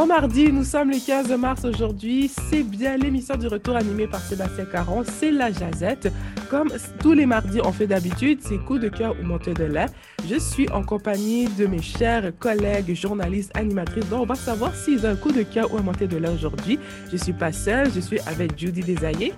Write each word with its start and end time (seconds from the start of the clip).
Bon 0.00 0.06
mardi, 0.06 0.50
nous 0.50 0.64
sommes 0.64 0.88
le 0.88 0.96
15 0.96 1.30
mars 1.32 1.62
aujourd'hui. 1.66 2.30
C'est 2.48 2.62
bien 2.62 2.96
l'émission 2.96 3.36
du 3.36 3.48
retour 3.48 3.76
animée 3.76 4.06
par 4.06 4.20
Sébastien 4.20 4.64
Caron. 4.64 5.02
C'est 5.04 5.30
la 5.30 5.52
Jazette. 5.52 6.10
Comme 6.48 6.72
tous 7.00 7.12
les 7.12 7.26
mardis, 7.26 7.60
on 7.62 7.70
fait 7.70 7.86
d'habitude, 7.86 8.38
c'est 8.40 8.56
coup 8.56 8.78
de 8.78 8.88
cœur 8.88 9.14
ou 9.20 9.26
montée 9.26 9.52
de 9.52 9.64
lait. 9.64 9.88
Je 10.26 10.36
suis 10.36 10.70
en 10.70 10.84
compagnie 10.84 11.48
de 11.48 11.66
mes 11.66 11.82
chers 11.82 12.32
collègues 12.38 12.94
journalistes, 12.94 13.54
animatrices. 13.54 14.08
Donc, 14.08 14.22
on 14.22 14.24
va 14.24 14.36
savoir 14.36 14.74
s'ils 14.74 15.04
ont 15.04 15.10
un 15.10 15.16
coup 15.16 15.32
de 15.32 15.42
cœur 15.42 15.70
ou 15.70 15.76
un 15.76 15.82
montée 15.82 16.06
de 16.06 16.16
lait 16.16 16.30
aujourd'hui. 16.30 16.78
Je 17.12 17.18
suis 17.18 17.34
pas 17.34 17.52
seule, 17.52 17.92
je 17.92 18.00
suis 18.00 18.20
avec 18.20 18.58
Judy 18.58 18.80
Desaillé. 18.80 19.34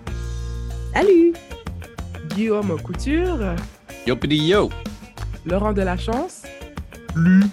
Salut! 0.94 1.32
Guillaume 2.36 2.80
Couture. 2.82 3.56
Yo, 4.06 4.14
pidi 4.14 4.36
yo! 4.36 4.70
Laurent 5.44 5.72
Delachance. 5.72 6.44
Plus. 7.12 7.46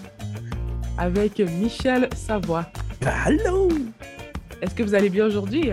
Avec 1.00 1.40
Michel 1.40 2.08
Savoie. 2.16 2.68
Allô? 3.06 3.70
Est-ce 4.62 4.76
que 4.76 4.84
vous 4.84 4.94
allez 4.94 5.10
bien 5.10 5.26
aujourd'hui? 5.26 5.72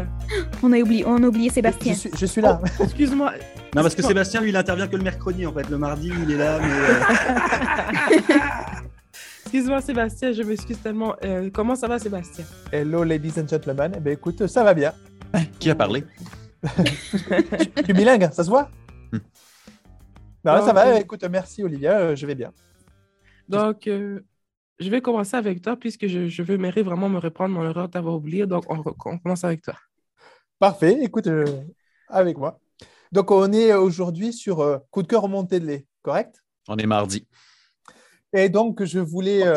On 0.63 0.73
a 0.73 0.79
oublié, 0.79 1.05
on 1.07 1.23
a 1.23 1.27
oublié 1.27 1.51
Sébastien. 1.51 1.93
Je 1.95 1.99
suis, 1.99 2.11
je 2.17 2.27
suis 2.27 2.41
là. 2.41 2.61
Oh, 2.63 2.85
excuse-moi. 2.85 3.33
Non, 3.75 3.83
parce 3.83 3.95
que 3.97 4.03
Sébastien, 4.03 4.41
lui, 4.41 4.51
il 4.51 4.57
intervient 4.57 4.87
que 4.87 4.97
le 4.97 5.03
mercredi, 5.03 5.45
en 5.45 5.53
fait. 5.53 5.69
Le 5.69 5.77
mardi, 5.77 6.13
il 6.23 6.31
est 6.31 6.37
là, 6.37 6.59
mais... 6.61 6.71
euh, 6.71 8.31
Excuse-moi, 9.45 9.81
Sébastien, 9.81 10.33
je 10.33 10.43
m'excuse 10.43 10.79
tellement. 10.81 11.17
Euh, 11.25 11.51
comment 11.53 11.75
ça 11.75 11.89
va, 11.89 11.99
Sébastien? 11.99 12.45
Hello, 12.73 13.03
ladies 13.03 13.41
and 13.41 13.49
gentlemen. 13.49 13.93
Eh 13.97 14.01
ben, 14.01 14.13
écoute, 14.13 14.47
ça 14.47 14.63
va 14.63 14.73
bien. 14.75 14.93
Qui 15.59 15.71
a 15.71 15.75
parlé? 15.75 16.05
Tu 16.65 17.91
es 17.91 17.93
bilingue, 17.93 18.29
ça 18.33 18.45
se 18.45 18.49
voit? 18.51 18.71
Hmm. 19.13 19.19
Non, 20.45 20.65
ça 20.65 20.73
va. 20.73 20.99
Écoute, 21.01 21.25
merci, 21.31 21.63
Olivia. 21.65 21.99
euh, 21.99 22.17
Je 22.17 22.25
vais 22.27 22.35
bien. 22.37 22.53
Donc, 23.49 23.87
euh, 23.89 24.21
je 24.79 24.91
vais 24.91 25.01
commencer 25.01 25.37
avec 25.37 25.63
toi 25.63 25.77
puisque 25.77 26.07
je, 26.07 26.29
je 26.29 26.43
veux 26.43 26.59
mériter 26.59 26.83
vraiment 26.83 27.09
me 27.09 27.19
reprendre 27.19 27.55
mon 27.55 27.65
erreur 27.65 27.89
d'avoir 27.89 28.15
oublié. 28.17 28.47
Donc, 28.47 28.65
on, 28.69 28.83
commence 28.83 29.45
avec 29.45 29.63
toi. 29.63 29.75
Parfait. 30.59 30.99
Écoute, 31.03 31.27
euh, 31.27 31.45
avec 32.09 32.37
moi. 32.37 32.59
Donc, 33.13 33.31
on 33.31 33.53
est 33.53 33.73
aujourd'hui 33.75 34.33
sur 34.33 34.61
euh, 34.61 34.79
coup 34.91 35.03
de 35.03 35.09
cœur 35.09 35.23
remonté 35.23 35.61
de 35.61 35.67
lait, 35.67 35.87
correct? 36.03 36.43
On 36.69 36.77
est 36.77 36.87
mardi. 36.87 37.27
Et 38.33 38.49
donc, 38.49 38.85
je 38.85 38.99
voulais, 38.99 39.43
Oh, 39.43 39.47
euh, 39.47 39.57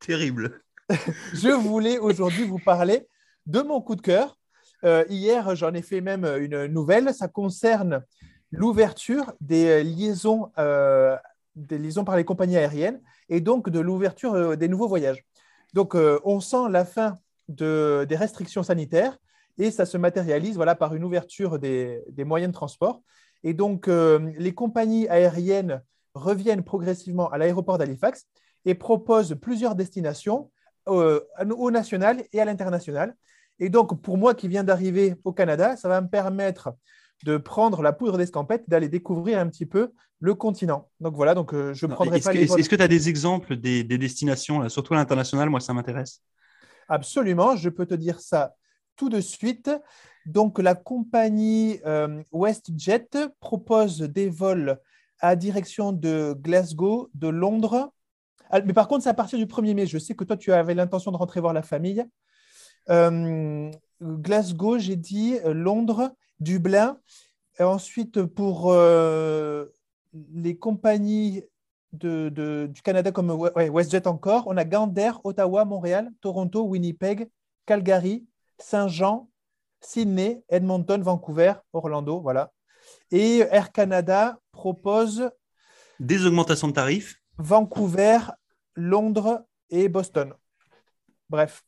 c'est 0.00 0.06
terrible. 0.06 0.62
je 1.34 1.48
voulais 1.50 1.98
aujourd'hui 1.98 2.44
vous 2.44 2.58
parler 2.58 3.06
de 3.46 3.60
mon 3.60 3.80
coup 3.80 3.96
de 3.96 4.00
cœur. 4.00 4.38
Euh, 4.84 5.04
hier, 5.08 5.54
j'en 5.56 5.74
ai 5.74 5.82
fait 5.82 6.00
même 6.00 6.24
une 6.24 6.66
nouvelle. 6.66 7.12
Ça 7.12 7.28
concerne 7.28 8.02
l'ouverture 8.50 9.32
des 9.40 9.82
liaisons, 9.82 10.50
euh, 10.58 11.16
des 11.56 11.78
par 12.04 12.16
les 12.16 12.24
compagnies 12.24 12.56
aériennes 12.56 13.00
et 13.28 13.40
donc 13.40 13.70
de 13.70 13.80
l'ouverture 13.80 14.34
euh, 14.34 14.56
des 14.56 14.68
nouveaux 14.68 14.88
voyages. 14.88 15.24
Donc, 15.72 15.94
euh, 15.94 16.18
on 16.24 16.40
sent 16.40 16.68
la 16.70 16.84
fin 16.84 17.16
de- 17.48 18.04
des 18.08 18.16
restrictions 18.16 18.62
sanitaires 18.62 19.18
et 19.58 19.70
ça 19.70 19.86
se 19.86 19.96
matérialise 19.96 20.56
voilà, 20.56 20.74
par 20.74 20.94
une 20.94 21.04
ouverture 21.04 21.58
des, 21.58 22.02
des 22.08 22.24
moyens 22.24 22.52
de 22.52 22.54
transport. 22.54 23.02
Et 23.42 23.54
donc, 23.54 23.88
euh, 23.88 24.32
les 24.38 24.54
compagnies 24.54 25.08
aériennes 25.08 25.82
reviennent 26.14 26.64
progressivement 26.64 27.28
à 27.30 27.38
l'aéroport 27.38 27.78
d'Halifax 27.78 28.26
et 28.64 28.74
proposent 28.74 29.36
plusieurs 29.40 29.74
destinations 29.74 30.50
au 30.86 31.70
national 31.70 32.24
et 32.32 32.40
à 32.40 32.44
l'international. 32.44 33.16
Et 33.58 33.68
donc, 33.70 34.02
pour 34.02 34.18
moi 34.18 34.34
qui 34.34 34.48
viens 34.48 34.64
d'arriver 34.64 35.14
au 35.24 35.32
Canada, 35.32 35.76
ça 35.76 35.88
va 35.88 36.00
me 36.00 36.08
permettre 36.08 36.74
de 37.24 37.36
prendre 37.36 37.82
la 37.82 37.92
poudre 37.92 38.18
d'escampette, 38.18 38.68
d'aller 38.68 38.88
découvrir 38.88 39.38
un 39.38 39.48
petit 39.48 39.66
peu 39.66 39.92
le 40.20 40.34
continent. 40.34 40.88
Donc 41.00 41.14
voilà, 41.14 41.34
donc 41.34 41.54
euh, 41.54 41.72
je 41.74 41.86
prendrai 41.86 42.16
Est-ce 42.16 42.24
pas 42.24 42.32
que 42.32 42.38
les 42.38 42.52
est-ce 42.52 42.68
que 42.68 42.76
tu 42.76 42.82
as 42.82 42.88
des 42.88 43.08
exemples 43.08 43.56
des, 43.56 43.84
des 43.84 43.98
destinations, 43.98 44.60
là, 44.60 44.68
surtout 44.68 44.94
à 44.94 44.96
l'international 44.96 45.50
Moi, 45.50 45.60
ça 45.60 45.72
m'intéresse. 45.72 46.22
Absolument, 46.88 47.56
je 47.56 47.68
peux 47.68 47.86
te 47.86 47.94
dire 47.94 48.20
ça 48.20 48.54
tout 48.96 49.08
de 49.08 49.20
suite. 49.20 49.70
Donc, 50.26 50.58
la 50.58 50.74
compagnie 50.74 51.80
euh, 51.84 52.22
WestJet 52.32 53.08
propose 53.40 54.00
des 54.00 54.28
vols 54.28 54.78
à 55.20 55.36
direction 55.36 55.92
de 55.92 56.34
Glasgow, 56.38 57.10
de 57.14 57.28
Londres. 57.28 57.92
Ah, 58.50 58.60
Mais 58.62 58.72
par 58.72 58.88
contre, 58.88 59.04
c'est 59.04 59.10
à 59.10 59.14
partir 59.14 59.38
du 59.38 59.46
1er 59.46 59.74
mai. 59.74 59.86
Je 59.86 59.98
sais 59.98 60.14
que 60.14 60.24
toi, 60.24 60.36
tu 60.36 60.52
avais 60.52 60.74
l'intention 60.74 61.10
de 61.10 61.16
rentrer 61.16 61.40
voir 61.40 61.52
la 61.52 61.62
famille. 61.62 62.04
Euh, 62.90 63.70
Glasgow, 64.00 64.78
j'ai 64.78 64.96
dit, 64.96 65.36
Londres, 65.44 66.14
Dublin. 66.40 66.98
Et 67.58 67.62
ensuite, 67.62 68.24
pour 68.24 68.72
euh, 68.72 69.66
les 70.34 70.56
compagnies 70.56 71.44
de, 71.92 72.28
de- 72.28 72.66
du 72.66 72.82
Canada 72.82 73.12
comme 73.12 73.30
ouais, 73.30 73.68
WestJet 73.70 74.06
encore, 74.08 74.44
on 74.46 74.56
a 74.56 74.64
Gander, 74.64 75.12
Ottawa, 75.22 75.64
Montréal, 75.64 76.10
Toronto, 76.20 76.62
Winnipeg, 76.64 77.28
Calgary, 77.66 78.26
Saint-Jean, 78.58 79.28
Sydney, 79.80 80.42
Edmonton, 80.48 81.00
Vancouver, 81.02 81.54
Orlando, 81.72 82.20
voilà. 82.20 82.52
Et 83.10 83.38
Air 83.50 83.70
Canada 83.72 84.38
propose 84.52 85.30
Des 86.00 86.26
augmentations 86.26 86.68
de 86.68 86.72
tarifs 86.72 87.16
Vancouver, 87.38 88.18
Londres 88.74 89.44
et 89.70 89.88
Boston. 89.88 90.34
Bref, 91.28 91.64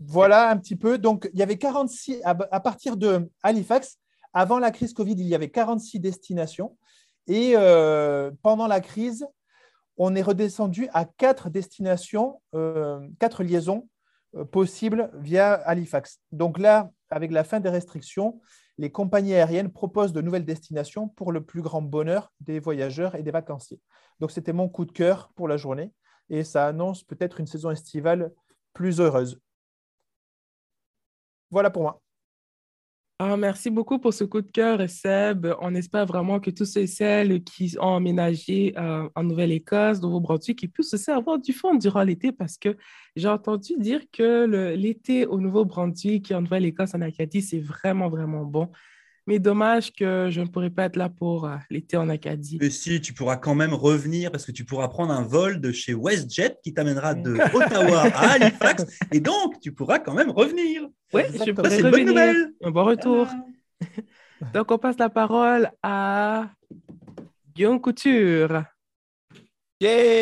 voilà 0.00 0.50
un 0.50 0.56
petit 0.56 0.76
peu. 0.76 0.98
Donc, 0.98 1.28
il 1.32 1.38
y 1.38 1.42
avait 1.42 1.58
46, 1.58 2.20
à, 2.24 2.60
partir 2.60 2.96
de 2.96 3.30
Halifax, 3.42 3.98
avant 4.32 4.58
la 4.58 4.70
crise 4.70 4.94
Covid, 4.94 5.12
il 5.12 5.26
y 5.26 5.34
avait 5.34 5.50
46 5.50 6.00
destinations. 6.00 6.76
Et 7.26 7.52
euh, 7.54 8.30
pendant 8.42 8.66
la 8.66 8.80
crise, 8.80 9.26
on 9.98 10.14
est 10.14 10.22
redescendu 10.22 10.88
à 10.94 11.04
quatre 11.04 11.50
destinations, 11.50 12.40
euh, 12.54 13.06
quatre 13.18 13.44
liaisons 13.44 13.88
euh, 14.34 14.44
possibles 14.44 15.10
via 15.14 15.52
Halifax. 15.52 16.20
Donc 16.32 16.58
là, 16.58 16.90
avec 17.10 17.30
la 17.30 17.44
fin 17.44 17.60
des 17.60 17.68
restrictions, 17.68 18.40
les 18.78 18.90
compagnies 18.90 19.34
aériennes 19.34 19.70
proposent 19.70 20.14
de 20.14 20.22
nouvelles 20.22 20.46
destinations 20.46 21.08
pour 21.08 21.32
le 21.32 21.44
plus 21.44 21.60
grand 21.60 21.82
bonheur 21.82 22.32
des 22.40 22.60
voyageurs 22.60 23.14
et 23.14 23.22
des 23.22 23.30
vacanciers. 23.30 23.80
Donc 24.20 24.30
c'était 24.30 24.54
mon 24.54 24.68
coup 24.70 24.86
de 24.86 24.92
cœur 24.92 25.30
pour 25.34 25.48
la 25.48 25.58
journée 25.58 25.92
et 26.30 26.44
ça 26.44 26.66
annonce 26.66 27.04
peut-être 27.04 27.40
une 27.40 27.46
saison 27.46 27.70
estivale 27.70 28.32
plus 28.72 29.00
heureuse. 29.00 29.38
Voilà 31.50 31.70
pour 31.70 31.82
moi. 31.82 32.00
Ah, 33.22 33.36
merci 33.36 33.68
beaucoup 33.68 33.98
pour 33.98 34.14
ce 34.14 34.24
coup 34.24 34.40
de 34.40 34.50
cœur, 34.50 34.88
Seb. 34.88 35.46
On 35.60 35.74
espère 35.74 36.06
vraiment 36.06 36.40
que 36.40 36.48
tous 36.50 36.64
ceux 36.64 36.80
et 36.80 36.86
celles 36.86 37.44
qui 37.44 37.76
ont 37.78 37.96
emménagé 37.96 38.72
euh, 38.78 39.06
en 39.14 39.24
Nouvelle-Écosse, 39.24 40.00
Nouveau-Brunswick, 40.00 40.72
puissent 40.72 40.94
aussi 40.94 41.10
avoir 41.10 41.38
du 41.38 41.52
fun 41.52 41.74
durant 41.74 42.02
l'été 42.02 42.32
parce 42.32 42.56
que 42.56 42.78
j'ai 43.16 43.28
entendu 43.28 43.74
dire 43.76 44.00
que 44.10 44.46
l'été 44.74 45.26
au 45.26 45.38
Nouveau-Brunswick 45.38 46.30
et 46.30 46.34
en 46.34 46.40
Nouvelle-Écosse, 46.40 46.94
en 46.94 47.02
Acadie, 47.02 47.42
c'est 47.42 47.60
vraiment, 47.60 48.08
vraiment 48.08 48.46
bon. 48.46 48.70
Mais 49.30 49.38
dommage 49.38 49.92
que 49.92 50.26
je 50.28 50.40
ne 50.40 50.46
pourrais 50.46 50.70
pas 50.70 50.86
être 50.86 50.96
là 50.96 51.08
pour 51.08 51.46
euh, 51.46 51.54
l'été 51.70 51.96
en 51.96 52.08
Acadie. 52.08 52.58
Et 52.60 52.68
si, 52.68 53.00
tu 53.00 53.12
pourras 53.12 53.36
quand 53.36 53.54
même 53.54 53.72
revenir 53.72 54.32
parce 54.32 54.44
que 54.44 54.50
tu 54.50 54.64
pourras 54.64 54.88
prendre 54.88 55.12
un 55.12 55.22
vol 55.22 55.60
de 55.60 55.70
chez 55.70 55.94
WestJet 55.94 56.56
qui 56.64 56.74
t'amènera 56.74 57.14
de 57.14 57.34
Ottawa 57.54 58.06
à 58.12 58.32
Halifax 58.32 58.86
et 59.12 59.20
donc 59.20 59.60
tu 59.60 59.70
pourras 59.70 60.00
quand 60.00 60.14
même 60.14 60.30
revenir. 60.30 60.82
Oui, 61.12 61.22
je 61.32 61.38
Ça, 61.38 61.44
c'est 61.44 61.50
une 61.50 61.54
bonne 61.54 61.66
revenir. 61.92 62.06
nouvelle. 62.06 62.52
Un 62.60 62.72
bon 62.72 62.82
retour. 62.82 63.28
Ah. 63.80 64.46
Donc, 64.52 64.72
on 64.72 64.78
passe 64.78 64.98
la 64.98 65.08
parole 65.08 65.70
à 65.80 66.50
Guillaume 67.54 67.80
Couture. 67.80 68.64
Yeah! 69.80 70.20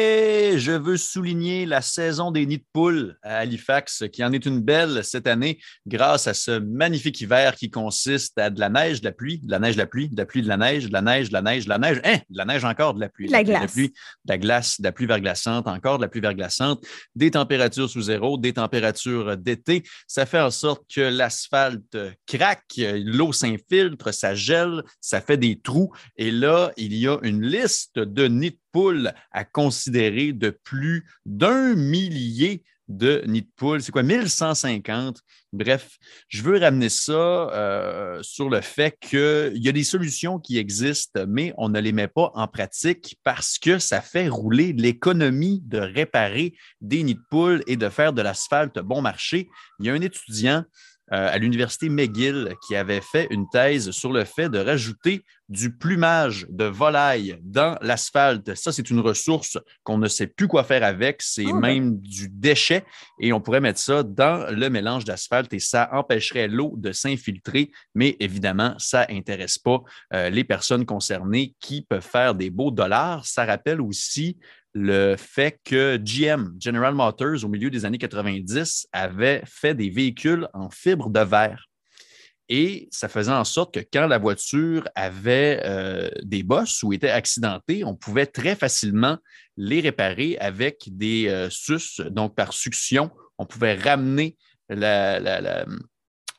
Je 0.57 0.73
veux 0.73 0.97
souligner 0.97 1.67
la 1.67 1.83
saison 1.83 2.31
des 2.31 2.47
nids 2.47 2.59
de 2.59 2.65
poules 2.73 3.17
à 3.23 3.39
Halifax, 3.39 4.05
qui 4.13 4.25
en 4.25 4.33
est 4.33 4.45
une 4.45 4.61
belle 4.61 5.05
cette 5.05 5.27
année 5.27 5.59
grâce 5.87 6.27
à 6.27 6.35
ce 6.35 6.59
magnifique 6.59 7.21
hiver 7.21 7.55
qui 7.55 7.71
consiste 7.71 8.39
à 8.39 8.51
de 8.51 8.59
la 8.59 8.69
neige, 8.69 9.01
de 9.01 9.07
la 9.07 9.13
pluie, 9.13 9.41
de 9.43 9.51
la 9.51 9.59
neige, 9.59 9.75
de 9.75 9.79
la 9.79 9.87
pluie, 9.87 10.09
de 10.09 10.17
la 10.17 10.27
pluie, 10.27 10.43
de 10.43 10.49
la 10.49 10.57
neige, 10.57 10.87
de 10.87 10.93
la 10.93 11.03
neige, 11.03 11.29
de 11.29 11.35
la 11.35 11.43
neige, 11.43 11.65
de 11.65 11.69
la 11.69 11.79
neige, 11.79 12.01
hein, 12.05 12.19
de 12.29 12.39
la 12.39 12.45
neige 12.45 12.65
encore, 12.65 12.95
de 12.95 13.01
la 13.01 13.09
pluie, 13.09 13.27
De 13.27 13.33
la 13.33 13.45
glace. 13.45 13.73
pluie, 13.73 13.89
de 13.89 14.33
la 14.33 14.39
glace, 14.39 14.81
de 14.81 14.85
la 14.85 14.93
pluie 14.93 15.07
verglaçante, 15.07 15.69
encore 15.69 15.99
de 15.99 16.03
la 16.03 16.09
pluie 16.09 16.21
verglaçante, 16.21 16.85
des 17.15 17.31
températures 17.31 17.89
sous 17.91 18.03
zéro, 18.03 18.39
des 18.39 18.55
températures 18.55 19.37
d'été. 19.37 19.83
Ça 20.07 20.27
fait 20.27 20.41
en 20.41 20.51
sorte 20.51 20.83
que 20.93 21.01
l'asphalte 21.01 21.97
craque, 22.27 22.65
l'eau 22.79 23.33
s'infiltre, 23.33 24.13
ça 24.13 24.35
gèle, 24.35 24.83
ça 25.01 25.21
fait 25.21 25.37
des 25.37 25.61
trous. 25.61 25.93
Et 26.17 26.31
là, 26.31 26.73
il 26.77 26.95
y 26.95 27.07
a 27.07 27.19
une 27.23 27.45
liste 27.45 27.99
de 27.99 28.27
nids 28.27 28.51
de 28.51 28.57
poules 28.73 29.13
à 29.33 29.45
considérer 29.45 30.33
de 30.33 30.51
plus 30.51 31.07
d'un 31.25 31.75
millier 31.75 32.63
de 32.89 33.23
nids 33.27 33.43
de 33.43 33.49
poules. 33.57 33.83
C'est 33.83 33.93
quoi, 33.93 34.03
1150? 34.03 35.21
Bref, 35.53 35.99
je 36.29 36.43
veux 36.43 36.59
ramener 36.59 36.89
ça 36.89 37.13
euh, 37.13 38.23
sur 38.23 38.49
le 38.49 38.61
fait 38.61 38.97
qu'il 39.01 39.53
y 39.57 39.69
a 39.69 39.73
des 39.73 39.85
solutions 39.85 40.39
qui 40.39 40.59
existent, 40.59 41.25
mais 41.29 41.53
on 41.57 41.69
ne 41.69 41.81
les 41.81 41.93
met 41.93 42.09
pas 42.09 42.31
en 42.35 42.49
pratique 42.49 43.19
parce 43.25 43.59
que 43.59 43.79
ça 43.79 44.01
fait 44.01 44.29
rouler 44.29 44.73
l'économie 44.73 45.63
de 45.65 45.79
réparer 45.79 46.55
des 46.81 47.03
nids 47.03 47.15
de 47.15 47.25
poules 47.31 47.63
et 47.67 47.77
de 47.77 47.89
faire 47.89 48.13
de 48.13 48.23
l'asphalte 48.23 48.79
bon 48.79 49.03
marché. 49.03 49.49
Il 49.81 49.87
y 49.87 49.91
a 49.91 49.93
un 49.93 50.01
étudiant 50.01 50.65
euh, 51.13 51.29
à 51.33 51.39
l'université 51.39 51.89
McGill 51.89 52.55
qui 52.67 52.77
avait 52.77 53.01
fait 53.01 53.27
une 53.31 53.49
thèse 53.49 53.91
sur 53.91 54.13
le 54.13 54.25
fait 54.25 54.49
de 54.49 54.59
rajouter 54.59 55.25
du 55.49 55.75
plumage 55.75 56.47
de 56.51 56.65
volaille 56.65 57.39
dans 57.43 57.79
l'asphalte. 57.81 58.55
Ça, 58.55 58.71
c'est 58.71 58.91
une 58.91 59.01
ressource 59.01 59.59
qu'on 59.83 59.97
ne 59.97 60.09
sait 60.09 60.27
plus 60.27 60.47
quoi 60.47 60.65
faire 60.65 60.85
avec. 60.85 61.23
C'est 61.23 61.47
Ah, 61.47 61.53
ben. 61.53 61.61
même 61.61 61.99
du 62.01 62.29
déchet 62.29 62.85
et 63.19 63.33
on 63.33 63.41
pourrait 63.41 63.61
mettre 63.61 63.81
ça 63.81 64.03
dans 64.03 64.53
le 64.55 64.69
mélange 64.69 65.05
d'asphalte 65.05 65.53
et 65.55 65.59
ça 65.59 65.89
empêcherait 65.93 66.49
l'eau 66.49 66.75
de 66.77 66.93
s'infiltrer. 66.93 67.71
Mais 67.95 68.17
évidemment, 68.21 68.75
ça 68.79 69.07
n'intéresse 69.09 69.59
pas 69.59 69.83
euh, 70.13 70.29
les 70.29 70.45
personnes 70.45 70.85
concernées 70.85 71.55
qui 71.61 71.83
peuvent 71.83 72.07
faire 72.07 72.35
des 72.35 72.51
beaux 72.51 72.71
dollars. 72.71 73.25
Ça 73.25 73.47
rappelle 73.47 73.81
aussi 73.81 74.37
le 74.75 75.17
fait 75.17 75.59
que 75.65 75.97
GM, 75.97 76.55
General 76.61 76.95
Motors, 76.95 77.45
au 77.45 77.49
milieu 77.49 77.71
des 77.71 77.85
années 77.85 77.99
90, 77.99 78.89
avait 78.93 79.43
fait 79.47 79.75
des 79.75 79.91
véhicules 79.91 80.49
en 80.55 80.71
fibre 80.71 81.11
de 81.11 81.21
verre. 81.21 81.69
Et 82.51 82.89
ça 82.91 83.09
faisait 83.09 83.33
en 83.33 83.45
sorte 83.45 83.75
que 83.75 83.81
quand 83.93 84.07
la 84.07 84.19
voiture 84.19 84.89
avait 84.95 85.61
euh, 85.65 86.09
des 86.23 86.43
bosses 86.43 86.83
ou 86.83 86.93
était 86.95 87.11
accidentée, 87.11 87.85
on 87.85 87.95
pouvait 87.95 88.27
très 88.27 88.57
facilement 88.57 89.19
les 89.57 89.81
réparer 89.81 90.39
avec 90.39 90.85
des 90.87 91.29
euh, 91.29 91.51
sus, 91.51 92.01
donc 92.11 92.35
par 92.35 92.55
succion. 92.55 93.11
On 93.37 93.45
pouvait 93.45 93.75
ramener 93.75 94.37
le 94.71 95.67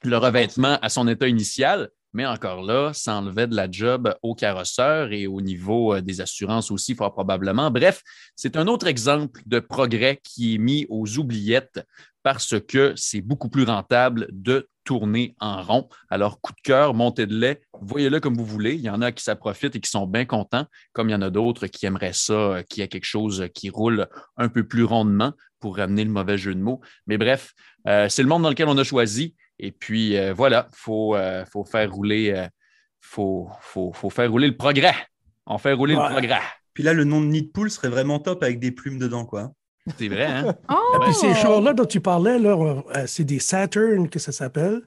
revêtement 0.04 0.80
à 0.82 0.90
son 0.90 1.08
état 1.08 1.28
initial, 1.28 1.90
mais 2.14 2.26
encore 2.26 2.64
là, 2.64 2.92
ça 2.94 3.16
enlevait 3.16 3.48
de 3.48 3.56
la 3.56 3.70
job 3.70 4.14
au 4.22 4.36
carrosseur 4.36 5.12
et 5.12 5.28
au 5.28 5.42
niveau 5.42 5.96
euh, 5.96 6.02
des 6.02 6.22
assurances 6.22 6.72
aussi, 6.72 6.96
fort 6.96 7.14
probablement. 7.14 7.72
Bref, 7.72 8.02
c'est 8.36 8.58
un 8.58 8.68
autre 8.68 8.88
exemple 8.88 9.42
de 9.46 9.60
progrès 9.60 10.20
qui 10.24 10.56
est 10.56 10.58
mis 10.58 10.86
aux 10.90 11.18
oubliettes 11.18 11.82
parce 12.24 12.60
que 12.60 12.94
c'est 12.96 13.22
beaucoup 13.22 13.50
plus 13.50 13.64
rentable 13.64 14.28
de 14.32 14.68
tourner 14.84 15.36
en 15.40 15.62
rond. 15.62 15.88
Alors, 16.10 16.42
coup 16.42 16.52
de 16.52 16.62
cœur, 16.62 16.94
montée 16.94 17.28
de 17.28 17.36
lait, 17.36 17.62
voyez-le 17.80 18.20
comme 18.20 18.36
vous 18.36 18.46
voulez. 18.46 18.74
Il 18.74 18.82
y 18.82 18.90
en 18.90 19.02
a 19.02 19.12
qui 19.12 19.24
s'en 19.24 19.36
profitent 19.36 19.76
et 19.76 19.80
qui 19.80 19.90
sont 19.90 20.08
bien 20.08 20.26
contents, 20.26 20.66
comme 20.94 21.10
il 21.10 21.12
y 21.12 21.16
en 21.16 21.22
a 21.22 21.30
d'autres 21.30 21.68
qui 21.68 21.86
aimeraient 21.86 22.14
ça, 22.14 22.34
euh, 22.34 22.64
qu'il 22.64 22.82
y 22.82 22.84
ait 22.84 22.88
quelque 22.88 23.06
chose 23.06 23.48
qui 23.54 23.70
roule 23.70 24.08
un 24.36 24.50
peu 24.50 24.68
plus 24.68 24.84
rondement 24.84 25.34
pour 25.60 25.78
ramener 25.78 26.04
le 26.04 26.10
mauvais 26.10 26.38
jeu 26.38 26.56
de 26.56 26.60
mots. 26.60 26.82
Mais 27.06 27.18
bref, 27.18 27.54
euh, 27.88 28.10
c'est 28.10 28.24
le 28.24 28.30
monde 28.30 28.44
dans 28.44 28.50
lequel 28.50 28.68
on 28.68 28.78
a 28.78 28.84
choisi. 28.84 29.36
Et 29.60 29.72
puis, 29.72 30.18
euh, 30.18 30.34
voilà, 30.34 30.68
il 30.72 30.76
faut, 30.78 31.16
euh, 31.16 31.46
faut 31.52 31.64
faire 31.66 31.92
rouler. 31.92 32.32
euh, 32.32 32.48
faut, 33.02 33.50
faut, 33.62 33.92
faut 33.94 34.10
faire 34.10 34.30
rouler 34.32 34.48
le 34.48 34.58
progrès. 34.58 34.94
On 35.46 35.58
fait 35.58 35.74
rouler 35.74 35.96
Ouais. 35.96 36.04
le 36.04 36.10
progrès. 36.12 36.40
Puis 36.74 36.84
là, 36.84 36.94
le 36.94 37.04
nom 37.04 37.22
de 37.22 37.26
Nid 37.28 37.52
Pool 37.54 37.70
serait 37.72 37.90
vraiment 37.90 38.20
top 38.20 38.44
avec 38.44 38.60
des 38.60 38.72
plumes 38.72 39.00
dedans, 39.00 39.26
quoi. 39.26 39.52
C'est 39.98 40.08
vrai, 40.08 40.26
hein? 40.26 40.56
Oh! 40.70 41.00
Puis 41.04 41.14
ces 41.14 41.34
chars-là 41.34 41.74
dont 41.74 41.86
tu 41.86 42.00
parlais, 42.00 42.38
c'est 43.08 43.24
des 43.24 43.40
Saturn 43.40 44.10
que 44.10 44.20
ça 44.20 44.32
s'appelle. 44.32 44.82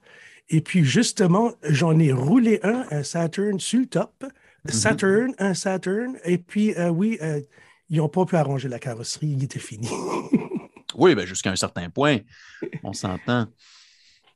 Et 0.49 0.61
puis 0.61 0.85
justement, 0.85 1.53
j'en 1.65 1.99
ai 1.99 2.13
roulé 2.13 2.61
un, 2.63 2.85
un 2.91 3.03
Saturn 3.03 3.59
sur 3.59 3.81
le 3.81 3.87
top. 3.87 4.25
Saturn, 4.69 5.35
un 5.39 5.55
Saturn. 5.55 6.17
Et 6.25 6.39
puis, 6.39 6.75
euh, 6.77 6.89
oui, 6.91 7.19
euh, 7.23 7.41
ils 7.89 7.99
n'ont 7.99 8.09
pas 8.09 8.25
pu 8.25 8.37
arranger 8.37 8.69
la 8.69 8.79
carrosserie, 8.79 9.29
il 9.37 9.45
était 9.45 9.59
fini. 9.59 9.89
Oui, 10.95 11.15
ben, 11.15 11.27
jusqu'à 11.27 11.51
un 11.51 11.57
certain 11.57 11.89
point. 11.89 12.19
On 12.85 12.93
s'entend. 12.93 13.47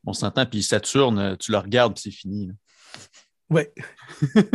On 0.06 0.12
s'entend. 0.12 0.47
Puis 0.47 0.62
Saturne, 0.62 1.37
tu 1.38 1.53
le 1.53 1.58
regardes, 1.58 1.94
puis 1.94 2.03
c'est 2.05 2.11
fini. 2.17 2.47
là. 2.47 2.53
ouais. 3.50 3.73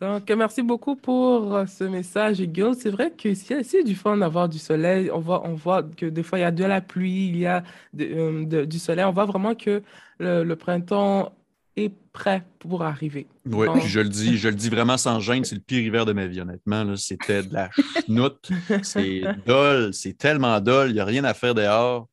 Donc, 0.00 0.28
merci 0.30 0.62
beaucoup 0.62 0.96
pour 0.96 1.54
euh, 1.54 1.66
ce 1.66 1.84
message, 1.84 2.40
Guillaume. 2.40 2.74
C'est 2.74 2.90
vrai 2.90 3.12
que 3.12 3.34
c'est 3.34 3.62
c'est 3.62 3.84
du 3.84 3.94
fun 3.94 4.16
d'avoir 4.16 4.48
du 4.48 4.58
soleil. 4.58 5.10
On 5.12 5.20
voit, 5.20 5.46
on 5.46 5.54
voit 5.54 5.84
que 5.84 6.06
des 6.06 6.24
fois, 6.24 6.40
il 6.40 6.42
y 6.42 6.44
a 6.44 6.50
de 6.50 6.64
la 6.64 6.80
pluie, 6.80 7.28
il 7.28 7.36
y 7.36 7.46
a 7.46 7.62
de- 7.92 8.04
euh, 8.06 8.44
de- 8.44 8.64
du 8.64 8.80
soleil. 8.80 9.04
On 9.04 9.12
voit 9.12 9.26
vraiment 9.26 9.54
que 9.54 9.80
le, 10.18 10.42
le 10.42 10.56
printemps 10.56 11.32
est 11.76 11.92
prêt 12.12 12.42
pour 12.58 12.82
arriver. 12.82 13.28
Oui, 13.46 13.66
Donc, 13.66 13.78
puis 13.78 13.88
je 13.88 14.00
le 14.00 14.08
dis, 14.08 14.38
je 14.38 14.48
le 14.48 14.56
dis 14.56 14.70
vraiment 14.70 14.96
sans 14.98 15.20
gêne, 15.20 15.44
c'est 15.44 15.54
le 15.54 15.60
pire 15.60 15.78
hiver 15.80 16.04
de 16.04 16.12
ma 16.12 16.26
vie, 16.26 16.40
honnêtement. 16.40 16.82
là. 16.82 16.96
C'était 16.96 17.44
de 17.44 17.54
la 17.54 17.70
chenoute. 18.04 18.50
C'est 18.82 19.22
dol, 19.46 19.94
c'est 19.94 20.18
tellement 20.18 20.60
dol, 20.60 20.90
il 20.90 20.94
n'y 20.94 21.00
a 21.00 21.04
rien 21.04 21.22
à 21.24 21.32
faire 21.32 21.54
dehors. 21.54 22.08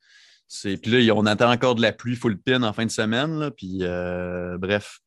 C'est- 0.51 0.77
Puis 0.81 1.05
là, 1.05 1.13
on 1.15 1.27
attend 1.27 1.51
encore 1.51 1.75
de 1.75 1.81
la 1.83 1.91
pluie 1.93 2.15
full 2.15 2.35
pin 2.37 2.63
en 2.63 2.73
fin 2.73 2.83
de 2.85 2.91
semaine. 2.91 3.39
là. 3.39 3.51
Puis 3.51 3.79
euh, 3.83 4.57
bref, 4.57 4.99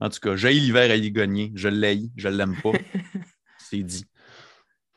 en 0.00 0.08
tout 0.08 0.18
cas, 0.20 0.36
j'ai 0.36 0.52
l'hiver 0.54 0.90
à 0.90 0.96
y 0.96 1.12
gagner. 1.12 1.52
Je 1.54 1.68
l'haïs, 1.68 2.10
je 2.16 2.28
l'aime 2.28 2.56
pas. 2.62 2.72
C'est 3.58 3.82
dit. 3.82 4.06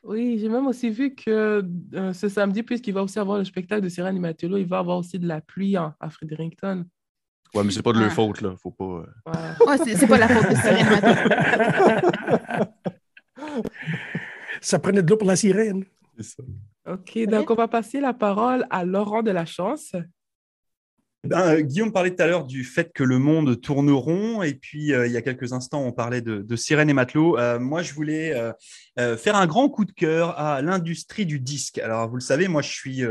Oui, 0.04 0.38
j'ai 0.40 0.48
même 0.48 0.66
aussi 0.68 0.90
vu 0.90 1.14
que 1.14 1.62
euh, 1.94 2.14
ce 2.14 2.30
samedi, 2.30 2.64
puisqu'il 2.64 2.94
va 2.94 3.04
aussi 3.04 3.20
avoir 3.20 3.38
le 3.40 3.44
spectacle 3.44 3.82
de 3.82 3.90
Cyrano 3.90 4.18
Matello, 4.22 4.56
il 4.58 4.66
va 4.66 4.78
avoir 4.80 4.98
aussi 4.98 5.20
de 5.20 5.28
la 5.28 5.42
pluie 5.42 5.78
en- 5.78 5.94
à 6.00 6.10
Fredericton. 6.10 6.86
Ouais, 7.54 7.64
mais 7.66 7.72
c'est 7.72 7.82
pas 7.84 7.92
de 7.92 8.00
leur 8.00 8.08
Ah. 8.08 8.12
faute, 8.16 8.40
là. 8.42 8.56
Faut 8.62 8.72
pas. 8.72 8.86
euh. 8.86 9.06
Ouais, 9.68 9.78
c'est 9.84 9.96
c'est 9.98 10.08
pas 10.08 10.18
la 10.18 10.28
faute 10.30 10.50
de 10.50 10.56
Cyril 10.56 10.86
Mato. 10.90 12.72
Ça 14.62 14.80
prenait 14.80 15.02
de 15.04 15.10
l'eau 15.10 15.18
pour 15.18 15.28
la 15.28 15.36
sirène. 15.36 15.84
OK, 16.88 17.20
donc 17.28 17.52
on 17.52 17.56
va 17.56 17.68
passer 17.68 18.00
la 18.00 18.14
parole 18.14 18.66
à 18.70 18.86
Laurent 18.86 19.22
de 19.22 19.32
la 19.32 19.46
Chance. 19.46 19.96
Ben, 21.26 21.56
euh, 21.56 21.60
Guillaume 21.60 21.92
parlait 21.92 22.16
tout 22.16 22.24
à 22.24 22.28
l'heure 22.28 22.46
du 22.46 22.64
fait 22.64 22.94
que 22.94 23.04
le 23.04 23.20
monde 23.20 23.60
tourne 23.60 23.92
rond, 23.92 24.42
et 24.42 24.54
puis 24.54 24.94
euh, 24.94 25.06
il 25.06 25.12
y 25.12 25.18
a 25.18 25.22
quelques 25.22 25.52
instants, 25.52 25.84
on 25.84 25.92
parlait 25.92 26.22
de, 26.22 26.38
de 26.42 26.56
sirène 26.56 26.90
et 26.90 26.94
matelot. 26.94 27.38
Euh, 27.38 27.60
moi, 27.60 27.82
je 27.82 27.94
voulais 27.94 28.34
euh, 28.34 28.54
euh, 29.00 29.18
faire 29.18 29.36
un 29.36 29.46
grand 29.46 29.68
coup 29.68 29.84
de 29.84 29.92
cœur 29.92 30.40
à 30.40 30.62
l'industrie 30.62 31.26
du 31.26 31.42
disque. 31.42 31.78
Alors, 31.80 32.08
vous 32.08 32.16
le 32.16 32.22
savez, 32.22 32.48
moi, 32.48 32.62
je 32.62 32.72
suis. 32.72 33.04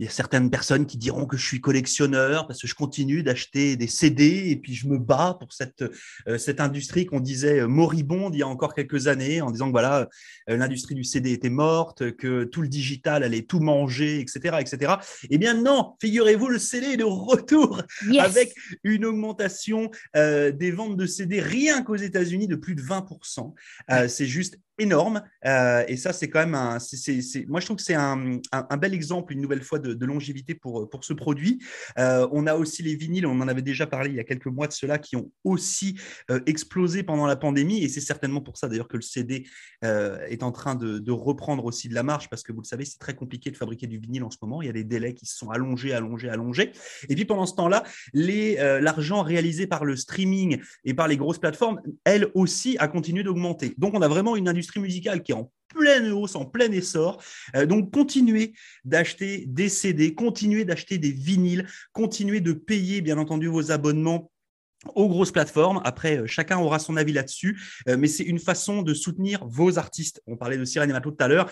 Il 0.00 0.04
y 0.04 0.08
a 0.08 0.10
certaines 0.10 0.50
personnes 0.50 0.86
qui 0.86 0.96
diront 0.96 1.26
que 1.26 1.36
je 1.36 1.46
suis 1.46 1.60
collectionneur 1.60 2.46
parce 2.46 2.60
que 2.60 2.66
je 2.66 2.74
continue 2.74 3.22
d'acheter 3.22 3.76
des 3.76 3.86
CD 3.86 4.50
et 4.50 4.56
puis 4.56 4.74
je 4.74 4.88
me 4.88 4.96
bats 4.98 5.36
pour 5.38 5.52
cette, 5.52 5.84
euh, 6.26 6.38
cette 6.38 6.58
industrie 6.60 7.04
qu'on 7.04 7.20
disait 7.20 7.60
euh, 7.60 7.68
moribonde 7.68 8.34
il 8.34 8.38
y 8.38 8.42
a 8.42 8.48
encore 8.48 8.74
quelques 8.74 9.08
années 9.08 9.42
en 9.42 9.50
disant 9.50 9.66
que 9.66 9.72
voilà, 9.72 10.08
euh, 10.48 10.56
l'industrie 10.56 10.94
du 10.94 11.04
CD 11.04 11.32
était 11.32 11.50
morte, 11.50 12.12
que 12.16 12.44
tout 12.44 12.62
le 12.62 12.68
digital 12.68 13.22
allait 13.22 13.42
tout 13.42 13.60
manger, 13.60 14.20
etc. 14.20 14.56
etc. 14.60 14.94
Eh 15.28 15.36
bien 15.36 15.52
non, 15.52 15.96
figurez-vous, 16.00 16.48
le 16.48 16.58
CD 16.58 16.86
est 16.86 16.96
de 16.96 17.04
retour 17.04 17.82
Yes! 18.08 18.24
avec 18.24 18.54
une 18.84 19.04
augmentation 19.04 19.90
euh, 20.16 20.50
des 20.50 20.70
ventes 20.70 20.96
de 20.96 21.06
CD 21.06 21.40
rien 21.40 21.82
qu'aux 21.82 21.96
États-Unis 21.96 22.48
de 22.48 22.56
plus 22.56 22.74
de 22.74 22.82
20%. 22.82 23.54
Euh, 23.90 24.08
c'est 24.08 24.26
juste 24.26 24.58
énorme. 24.80 25.22
Euh, 25.46 25.84
et 25.88 25.96
ça, 25.96 26.12
c'est 26.12 26.28
quand 26.28 26.40
même 26.40 26.54
un. 26.54 26.78
moi, 27.48 27.60
je 27.60 27.64
trouve 27.64 27.76
que 27.76 27.82
c'est 27.82 27.94
un, 27.94 28.38
un- 28.52 28.76
bel 28.76 28.94
exemple, 28.94 29.32
une 29.32 29.40
nouvelle 29.40 29.62
fois, 29.62 29.78
de, 29.78 30.04
longévité 30.04 30.54
pour, 30.54 30.88
pour 30.88 31.04
ce 31.04 31.12
produit. 31.12 31.62
Euh, 31.98 32.26
on 32.32 32.46
a 32.46 32.54
aussi 32.54 32.82
les 32.82 32.94
vinyles, 32.94 33.26
on 33.26 33.40
en 33.40 33.48
avait 33.48 33.62
déjà 33.62 33.86
parlé 33.86 34.10
il 34.10 34.16
y 34.16 34.20
a 34.20 34.24
quelques 34.24 34.46
mois 34.46 34.66
de 34.66 34.72
cela, 34.72 34.98
qui 34.98 35.16
ont 35.16 35.30
aussi 35.44 35.98
euh, 36.30 36.40
explosé 36.46 37.02
pendant 37.02 37.26
la 37.26 37.36
pandémie. 37.36 37.82
Et 37.84 37.88
c'est 37.88 38.00
certainement 38.00 38.40
pour 38.40 38.56
ça, 38.56 38.68
d'ailleurs, 38.68 38.88
que 38.88 38.96
le 38.96 39.02
CD 39.02 39.46
est 39.82 40.42
en 40.42 40.52
train 40.52 40.74
de, 40.74 40.98
de 40.98 41.12
reprendre 41.12 41.64
aussi 41.64 41.88
de 41.88 41.94
la 41.94 42.02
marche, 42.02 42.28
parce 42.28 42.42
que 42.42 42.52
vous 42.52 42.60
le 42.60 42.66
savez, 42.66 42.84
c'est 42.84 42.98
très 42.98 43.14
compliqué 43.14 43.50
de 43.50 43.56
fabriquer 43.56 43.86
du 43.86 43.98
vinyle 43.98 44.24
en 44.24 44.30
ce 44.30 44.38
moment. 44.42 44.62
Il 44.62 44.66
y 44.66 44.68
a 44.68 44.72
des 44.72 44.84
délais 44.84 45.14
qui 45.14 45.26
se 45.26 45.36
sont 45.36 45.50
allongés, 45.50 45.92
allongés, 45.92 46.28
allongés. 46.28 46.72
Et 47.08 47.14
puis 47.14 47.24
pendant 47.24 47.46
ce 47.46 47.54
temps-là, 47.54 47.84
l'argent 48.12 49.22
réalisé 49.22 49.66
par 49.66 49.84
le 49.84 49.96
streaming 49.96 50.60
et 50.84 50.94
par 50.94 51.08
les 51.08 51.16
grosses 51.16 51.38
plateformes, 51.38 51.80
elle 52.04 52.28
aussi, 52.34 52.76
a 52.78 52.88
continué 52.88 53.22
d'augmenter. 53.22 53.74
Donc, 53.78 53.94
on 53.94 54.02
a 54.02 54.08
vraiment 54.08 54.36
une 54.36 54.48
industrie 54.48 54.69
musicale 54.78 55.22
qui 55.22 55.32
est 55.32 55.34
en 55.34 55.50
pleine 55.68 56.10
hausse, 56.12 56.34
en 56.34 56.44
plein 56.44 56.70
essor. 56.72 57.22
Euh, 57.54 57.66
donc, 57.66 57.92
continuez 57.92 58.52
d'acheter 58.84 59.44
des 59.46 59.68
CD, 59.68 60.14
continuez 60.14 60.64
d'acheter 60.64 60.98
des 60.98 61.12
vinyles, 61.12 61.66
continuez 61.92 62.40
de 62.40 62.52
payer, 62.52 63.00
bien 63.00 63.18
entendu, 63.18 63.46
vos 63.46 63.70
abonnements 63.70 64.30
aux 64.94 65.08
grosses 65.08 65.32
plateformes. 65.32 65.80
Après, 65.84 66.18
euh, 66.18 66.26
chacun 66.26 66.58
aura 66.58 66.78
son 66.78 66.96
avis 66.96 67.12
là-dessus, 67.12 67.60
Euh, 67.88 67.96
mais 67.96 68.08
c'est 68.08 68.24
une 68.24 68.38
façon 68.38 68.82
de 68.82 68.94
soutenir 68.94 69.46
vos 69.46 69.78
artistes. 69.78 70.22
On 70.26 70.36
parlait 70.36 70.56
de 70.56 70.64
Sirène 70.64 70.90
et 70.90 70.92
Matelot 70.92 71.12
tout 71.12 71.24
à 71.24 71.28
l'heure. 71.28 71.50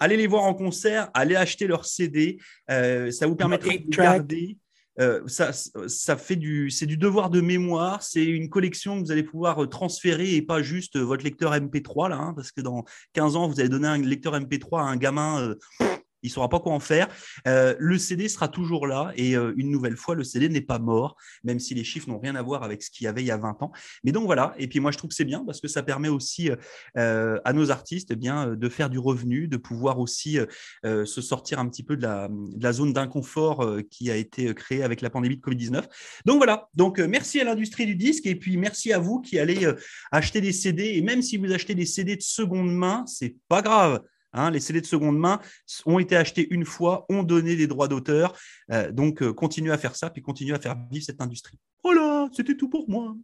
Allez 0.00 0.16
les 0.16 0.26
voir 0.26 0.42
en 0.42 0.54
concert, 0.54 1.10
allez 1.14 1.36
acheter 1.36 1.66
leurs 1.66 1.86
CD. 1.86 2.38
Euh, 2.70 3.10
ça 3.10 3.26
vous 3.26 3.36
permettra 3.36 3.70
de 3.70 3.96
garder. 3.96 4.58
Euh, 5.00 5.22
ça, 5.26 5.50
ça 5.52 6.16
fait 6.16 6.36
du, 6.36 6.70
c'est 6.70 6.86
du 6.86 6.96
devoir 6.96 7.30
de 7.30 7.40
mémoire. 7.40 8.02
C'est 8.02 8.24
une 8.24 8.48
collection 8.48 9.00
que 9.00 9.06
vous 9.06 9.12
allez 9.12 9.24
pouvoir 9.24 9.62
euh, 9.62 9.66
transférer 9.66 10.34
et 10.34 10.42
pas 10.42 10.62
juste 10.62 10.96
euh, 10.96 11.02
votre 11.02 11.24
lecteur 11.24 11.52
MP3 11.52 12.08
là, 12.10 12.16
hein, 12.16 12.32
parce 12.34 12.52
que 12.52 12.60
dans 12.60 12.84
15 13.12 13.36
ans 13.36 13.48
vous 13.48 13.58
allez 13.60 13.68
donner 13.68 13.88
un 13.88 13.98
lecteur 13.98 14.38
MP3 14.38 14.80
à 14.80 14.84
un 14.84 14.96
gamin. 14.96 15.40
euh, 15.40 15.54
il 16.24 16.30
saura 16.30 16.48
pas 16.48 16.58
quoi 16.58 16.72
en 16.72 16.80
faire. 16.80 17.08
Euh, 17.46 17.76
le 17.78 17.98
CD 17.98 18.28
sera 18.28 18.48
toujours 18.48 18.86
là 18.86 19.12
et 19.14 19.36
euh, 19.36 19.52
une 19.56 19.70
nouvelle 19.70 19.96
fois, 19.96 20.14
le 20.14 20.24
CD 20.24 20.48
n'est 20.48 20.62
pas 20.62 20.78
mort, 20.78 21.16
même 21.44 21.60
si 21.60 21.74
les 21.74 21.84
chiffres 21.84 22.08
n'ont 22.08 22.18
rien 22.18 22.34
à 22.34 22.42
voir 22.42 22.64
avec 22.64 22.82
ce 22.82 22.90
qu'il 22.90 23.04
y 23.04 23.06
avait 23.06 23.22
il 23.22 23.26
y 23.26 23.30
a 23.30 23.36
20 23.36 23.62
ans. 23.62 23.72
Mais 24.02 24.10
donc 24.10 24.24
voilà. 24.24 24.54
Et 24.58 24.66
puis 24.66 24.80
moi, 24.80 24.90
je 24.90 24.98
trouve 24.98 25.10
que 25.10 25.14
c'est 25.14 25.24
bien 25.24 25.44
parce 25.44 25.60
que 25.60 25.68
ça 25.68 25.82
permet 25.82 26.08
aussi 26.08 26.50
euh, 26.96 27.38
à 27.44 27.52
nos 27.52 27.70
artistes 27.70 28.08
eh 28.10 28.16
bien 28.16 28.48
de 28.48 28.68
faire 28.68 28.88
du 28.90 28.98
revenu, 28.98 29.46
de 29.46 29.58
pouvoir 29.58 29.98
aussi 29.98 30.38
se 30.82 31.20
sortir 31.20 31.58
un 31.58 31.68
petit 31.68 31.82
peu 31.82 31.96
de 31.96 32.02
la, 32.02 32.72
zone 32.72 32.92
d'inconfort 32.92 33.78
qui 33.90 34.10
a 34.10 34.16
été 34.16 34.54
créée 34.54 34.82
avec 34.82 35.02
la 35.02 35.10
pandémie 35.10 35.36
de 35.36 35.42
Covid-19. 35.42 35.84
Donc 36.24 36.38
voilà. 36.38 36.68
Donc 36.74 36.98
merci 36.98 37.40
à 37.40 37.44
l'industrie 37.44 37.84
du 37.84 37.94
disque 37.94 38.26
et 38.26 38.34
puis 38.34 38.56
merci 38.56 38.92
à 38.92 38.98
vous 38.98 39.20
qui 39.20 39.38
allez 39.38 39.68
acheter 40.10 40.40
des 40.40 40.52
CD 40.52 40.94
et 40.94 41.02
même 41.02 41.20
si 41.20 41.36
vous 41.36 41.52
achetez 41.52 41.74
des 41.74 41.86
CD 41.86 42.16
de 42.16 42.22
seconde 42.22 42.74
main, 42.74 43.04
c'est 43.06 43.36
pas 43.48 43.60
grave. 43.60 44.00
Hein, 44.34 44.50
les 44.50 44.60
CD 44.60 44.80
de 44.80 44.86
seconde 44.86 45.18
main 45.18 45.40
ont 45.86 45.98
été 45.98 46.16
achetés 46.16 46.46
une 46.52 46.64
fois, 46.64 47.06
ont 47.08 47.22
donné 47.22 47.56
des 47.56 47.66
droits 47.66 47.88
d'auteur. 47.88 48.36
Euh, 48.70 48.90
donc, 48.92 49.22
euh, 49.22 49.32
continuez 49.32 49.72
à 49.72 49.78
faire 49.78 49.96
ça, 49.96 50.10
puis 50.10 50.20
continuez 50.22 50.54
à 50.54 50.60
faire 50.60 50.76
vivre 50.90 51.04
cette 51.04 51.20
industrie. 51.22 51.58
Voilà, 51.82 52.28
c'était 52.32 52.56
tout 52.56 52.68
pour 52.68 52.88
moi. 52.90 53.14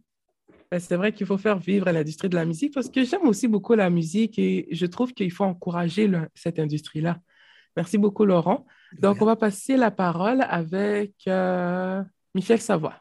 Ben, 0.71 0.79
C'est 0.79 0.95
vrai 0.95 1.11
qu'il 1.13 1.27
faut 1.27 1.37
faire 1.37 1.59
vivre 1.59 1.91
l'industrie 1.91 2.29
de 2.29 2.35
la 2.35 2.45
musique 2.45 2.73
parce 2.73 2.89
que 2.89 3.03
j'aime 3.03 3.27
aussi 3.27 3.47
beaucoup 3.47 3.73
la 3.73 3.89
musique 3.89 4.39
et 4.39 4.67
je 4.71 4.85
trouve 4.85 5.13
qu'il 5.13 5.31
faut 5.31 5.43
encourager 5.43 6.07
le- 6.07 6.27
cette 6.33 6.59
industrie-là. 6.59 7.19
Merci 7.75 7.97
beaucoup, 7.97 8.25
Laurent. 8.25 8.65
Donc, 8.99 9.21
on 9.21 9.25
va 9.25 9.35
passer 9.35 9.77
la 9.77 9.91
parole 9.91 10.41
avec 10.49 11.13
euh, 11.27 12.03
Michel 12.35 12.59
Savoie. 12.61 12.95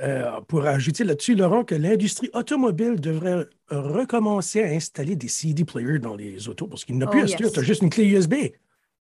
Euh, 0.00 0.40
pour 0.42 0.64
ajouter 0.66 1.04
là-dessus, 1.04 1.34
Laurent, 1.34 1.64
que 1.64 1.74
l'industrie 1.74 2.30
automobile 2.32 2.98
devrait 3.00 3.46
recommencer 3.68 4.62
à 4.62 4.68
installer 4.68 5.14
des 5.16 5.28
CD 5.28 5.64
players 5.64 5.98
dans 5.98 6.16
les 6.16 6.48
autos 6.48 6.66
parce 6.66 6.84
qu'il 6.84 6.96
n'a 6.96 7.06
plus 7.06 7.20
Oh, 7.20 7.24
à 7.24 7.26
se 7.26 7.36
dire, 7.36 7.46
yes. 7.46 7.52
tu 7.52 7.60
as 7.60 7.62
juste 7.62 7.82
une 7.82 7.90
clé 7.90 8.06
USB. 8.06 8.34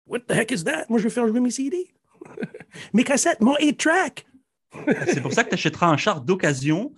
What 0.06 0.20
the 0.20 0.32
heck 0.32 0.50
is 0.50 0.64
that? 0.64 0.86
Moi, 0.90 0.98
je 0.98 1.04
veux 1.04 1.10
faire 1.10 1.26
jouer 1.26 1.40
mes 1.40 1.50
CD. 1.50 1.90
mes 2.92 3.04
cassettes, 3.04 3.40
mon 3.40 3.54
8-track. 3.54 4.26
C'est 5.06 5.20
pour 5.22 5.32
ça 5.32 5.44
que 5.44 5.48
tu 5.50 5.54
achèteras 5.54 5.86
un 5.88 5.96
char 5.96 6.20
d'occasion 6.20 6.94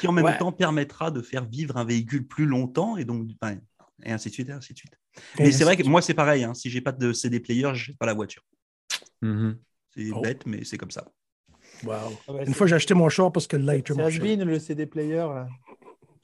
qui, 0.00 0.06
en 0.08 0.12
même 0.12 0.24
Ouais. 0.24 0.36
temps, 0.38 0.52
permettra 0.52 1.10
de 1.10 1.22
faire 1.22 1.44
vivre 1.46 1.76
un 1.76 1.84
véhicule 1.84 2.26
plus 2.26 2.46
longtemps 2.46 2.96
et 2.96 3.04
donc, 3.04 3.28
enfin, 3.40 3.56
et 4.04 4.12
ainsi 4.12 4.28
de 4.28 4.34
suite, 4.34 4.48
et 4.48 4.52
ainsi 4.52 4.72
de 4.74 4.78
suite. 4.78 4.92
Et 5.38 5.44
Mais 5.44 5.52
c'est 5.52 5.64
vrai 5.64 5.76
que 5.76 5.82
moi, 5.88 6.02
c'est 6.02 6.14
pareil. 6.14 6.44
hein, 6.44 6.54
si 6.54 6.68
j'ai 6.70 6.80
pas 6.80 6.92
de 6.92 7.12
CD 7.12 7.40
player, 7.40 7.70
je 7.74 7.92
pas 7.92 8.06
la 8.06 8.14
voiture. 8.14 8.42
Mhm. 9.22 9.58
C'est 9.94 10.10
Oh. 10.12 10.20
bête, 10.20 10.44
mais 10.46 10.64
c'est 10.64 10.76
comme 10.78 10.90
ça. 10.90 11.10
Wow. 11.84 11.94
Ah 12.28 12.32
ouais, 12.32 12.40
Une 12.40 12.46
c'est- 12.46 12.52
fois, 12.54 12.66
j'ai 12.66 12.76
acheté 12.76 12.94
mon 12.94 13.08
char 13.08 13.32
parce 13.32 13.46
que 13.46 13.56
le 13.56 13.64
lighter 13.64 13.94
C'est 13.94 14.00
marchait. 14.02 14.18
has-been 14.20 14.44
le 14.44 14.58
CD 14.58 14.86
player. 14.86 15.16
là. 15.16 15.48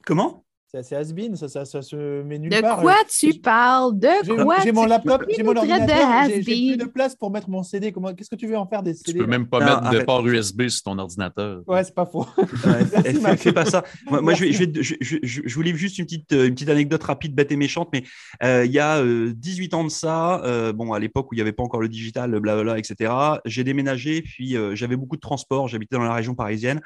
Comment? 0.05 0.44
C'est 0.83 0.95
has-been, 0.95 1.35
ça, 1.35 1.47
ça, 1.47 1.65
ça 1.65 1.81
se 1.81 2.21
met 2.23 2.37
nulle 2.39 2.51
De 2.51 2.59
part. 2.61 2.81
quoi 2.81 2.95
J'ai- 3.19 3.31
tu 3.33 3.39
parles? 3.39 3.97
De 3.97 4.43
quoi 4.43 4.57
j'ai 4.63 4.71
mon 4.71 4.83
tu- 4.83 4.89
laptop, 4.89 5.23
j'ai 5.35 5.43
mon 5.43 5.53
de 5.53 5.57
ordinateur, 5.59 6.09
j'ai 6.27 6.41
plus 6.41 6.77
de 6.77 6.85
place 6.85 7.15
pour 7.15 7.31
mettre 7.31 7.49
mon 7.49 7.63
CD. 7.63 7.91
Comment 7.91 8.13
Qu'est-ce 8.13 8.29
que 8.29 8.35
tu 8.35 8.47
veux 8.47 8.57
en 8.57 8.67
faire 8.67 8.83
des 8.83 8.93
Tu 8.93 8.99
CD 9.05 9.19
peux 9.19 9.25
là 9.25 9.29
même 9.31 9.47
pas 9.47 9.59
Non, 9.59 9.81
mettre 9.81 9.89
de 9.99 10.03
port 10.05 10.25
USB 10.27 10.67
sur 10.67 10.83
ton 10.83 10.97
ordinateur. 10.99 11.61
Ouais, 11.67 11.83
c'est 11.83 11.93
pas 11.95 12.05
faux. 12.05 12.25
Ouais, 12.37 13.35
fais- 13.37 13.51
pas 13.53 13.65
ça. 13.65 13.83
Moi, 14.09 14.21
moi, 14.21 14.33
je, 14.33 14.45
vais, 14.45 14.51
je, 14.51 14.63
vais- 14.65 14.83
je, 14.83 14.95
je- 15.01 15.17
je- 15.23 15.41
je 15.45 15.55
vous 15.55 15.61
livre 15.61 15.77
juste 15.77 15.97
une 15.97 16.05
petite, 16.05 16.31
euh, 16.33 16.47
une 16.47 16.53
petite 16.53 16.69
anecdote 16.69 17.03
rapide, 17.03 17.33
bête 17.35 17.51
et 17.51 17.55
méchante, 17.55 17.89
mais 17.93 18.03
euh, 18.43 18.65
il 18.65 18.71
y 18.71 18.79
a 18.79 18.97
euh, 18.97 19.33
18 19.35 19.73
ans 19.73 19.83
de 19.83 19.89
ça, 19.89 20.43
euh, 20.43 20.73
bon, 20.73 20.93
à 20.93 20.99
l'époque 20.99 21.31
où 21.31 21.35
il 21.35 21.37
n'y 21.37 21.41
avait 21.41 21.51
pas 21.53 21.63
encore 21.63 21.81
le 21.81 21.89
digital, 21.89 22.31
le 22.31 22.39
blablabla, 22.39 22.77
etc., 22.79 23.11
j'ai 23.45 23.63
déménagé, 23.63 24.21
puis 24.21 24.55
euh, 24.57 24.75
j'avais 24.75 24.95
beaucoup 24.95 25.15
de 25.15 25.21
transport, 25.21 25.67
j'habitais 25.67 25.95
dans 25.95 26.03
la 26.03 26.13
région 26.13 26.35
parisienne, 26.35 26.81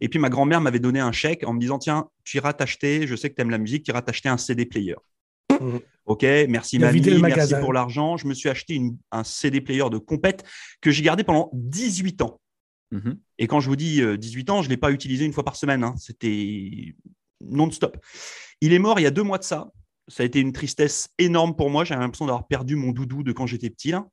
et 0.00 0.08
puis 0.08 0.18
ma 0.18 0.28
grand-mère 0.28 0.60
m'avait 0.60 0.78
donné 0.78 1.00
un 1.00 1.12
chèque 1.12 1.46
en 1.46 1.52
me 1.52 1.60
disant, 1.60 1.78
tiens, 1.78 2.06
tu 2.24 2.38
iras 2.38 2.52
t'acheter, 2.54 3.06
je 3.06 3.16
sais 3.16 3.28
que 3.30 3.33
tu 3.34 3.42
aimes 3.42 3.50
la 3.50 3.58
musique, 3.58 3.84
tu 3.84 3.90
iras 3.90 4.02
t'acheter 4.02 4.28
un 4.28 4.36
CD 4.38 4.66
player. 4.66 4.96
Mhm. 5.60 5.80
Ok, 6.06 6.22
merci 6.48 6.78
mamie, 6.78 7.00
merci 7.36 7.52
pour 7.60 7.72
l'argent. 7.72 8.16
Je 8.16 8.26
me 8.26 8.34
suis 8.34 8.48
acheté 8.48 8.74
une- 8.74 8.98
un 9.10 9.24
CD 9.24 9.60
player 9.60 9.84
de 9.90 9.98
compète 9.98 10.44
que 10.80 10.90
j'ai 10.90 11.02
gardé 11.02 11.24
pendant 11.24 11.50
18 11.54 12.20
ans. 12.22 12.40
Mhm. 12.90 13.18
Et 13.38 13.46
quand 13.46 13.60
je 13.60 13.68
vous 13.68 13.76
dis 13.76 14.00
euh, 14.02 14.16
18 14.18 14.50
ans, 14.50 14.60
je 14.62 14.68
ne 14.68 14.70
l'ai 14.70 14.76
pas 14.76 14.90
utilisé 14.92 15.24
une 15.24 15.32
fois 15.32 15.44
par 15.44 15.56
semaine. 15.56 15.82
hein. 15.82 15.94
C'était 15.98 16.94
non-stop. 17.40 17.96
Il 18.60 18.72
est 18.72 18.78
mort 18.78 18.98
il 19.00 19.02
y 19.02 19.06
a 19.06 19.10
deux 19.10 19.22
mois 19.22 19.38
de 19.38 19.44
ça. 19.44 19.70
Ça 20.08 20.22
a 20.22 20.26
été 20.26 20.38
une 20.40 20.52
tristesse 20.52 21.08
énorme 21.18 21.56
pour 21.56 21.70
moi. 21.70 21.84
J'avais 21.84 22.02
l'impression 22.02 22.26
d'avoir 22.26 22.46
perdu 22.46 22.76
mon 22.76 22.90
doudou 22.90 23.22
de 23.22 23.32
quand 23.32 23.46
j'étais 23.46 23.70
petit. 23.70 23.90
là. 23.90 24.06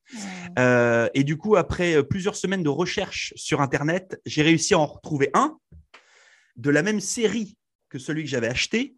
Euh, 0.58 1.10
et 1.14 1.26
du 1.26 1.36
coup, 1.38 1.58
après 1.58 1.96
euh, 1.96 2.04
plusieurs 2.04 2.36
semaines 2.38 2.64
de 2.64 2.70
recherche 2.70 3.34
sur 3.36 3.60
Internet, 3.62 4.20
j'ai 4.26 4.42
réussi 4.42 4.74
à 4.74 4.80
en 4.80 4.86
retrouver 4.86 5.30
un 5.34 5.58
de 6.56 6.70
la 6.70 6.82
même 6.82 7.02
série 7.02 7.58
que 7.90 8.00
celui 8.00 8.24
que 8.24 8.30
j'avais 8.30 8.48
acheté, 8.48 8.96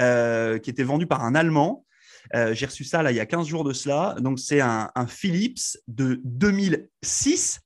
euh, 0.00 0.58
qui 0.58 0.70
était 0.70 0.84
vendu 0.84 1.06
par 1.06 1.24
un 1.24 1.34
Allemand. 1.34 1.84
Euh, 2.34 2.54
j'ai 2.54 2.66
reçu 2.66 2.84
ça 2.84 3.02
là, 3.02 3.10
il 3.10 3.16
y 3.16 3.20
a 3.20 3.26
15 3.26 3.46
jours 3.46 3.64
de 3.64 3.72
cela. 3.72 4.16
Donc, 4.20 4.38
c'est 4.38 4.60
un, 4.60 4.90
un 4.94 5.06
Philips 5.06 5.78
de 5.86 6.20
2006 6.24 7.60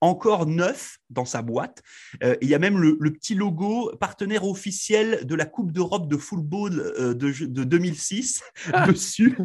encore 0.00 0.44
neuf 0.44 0.98
dans 1.08 1.24
sa 1.24 1.40
boîte. 1.40 1.82
Euh, 2.22 2.36
il 2.42 2.48
y 2.48 2.54
a 2.54 2.58
même 2.58 2.76
le, 2.78 2.98
le 3.00 3.10
petit 3.10 3.34
logo 3.34 3.90
partenaire 3.98 4.44
officiel 4.46 5.24
de 5.24 5.34
la 5.34 5.46
Coupe 5.46 5.72
d'Europe 5.72 6.08
de 6.08 6.18
football 6.18 6.74
de, 6.98 7.46
de 7.46 7.64
2006 7.64 8.42
dessus. 8.86 9.38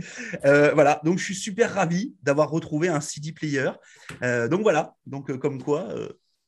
Euh, 0.43 0.73
voilà, 0.73 0.99
donc 1.05 1.17
je 1.17 1.23
suis 1.23 1.35
super 1.35 1.73
ravi 1.73 2.13
d'avoir 2.23 2.49
retrouvé 2.49 2.89
un 2.89 2.99
CD 2.99 3.31
player. 3.31 3.71
Donc 4.21 4.61
voilà, 4.61 4.95
donc 5.05 5.35
comme 5.37 5.63
quoi. 5.63 5.87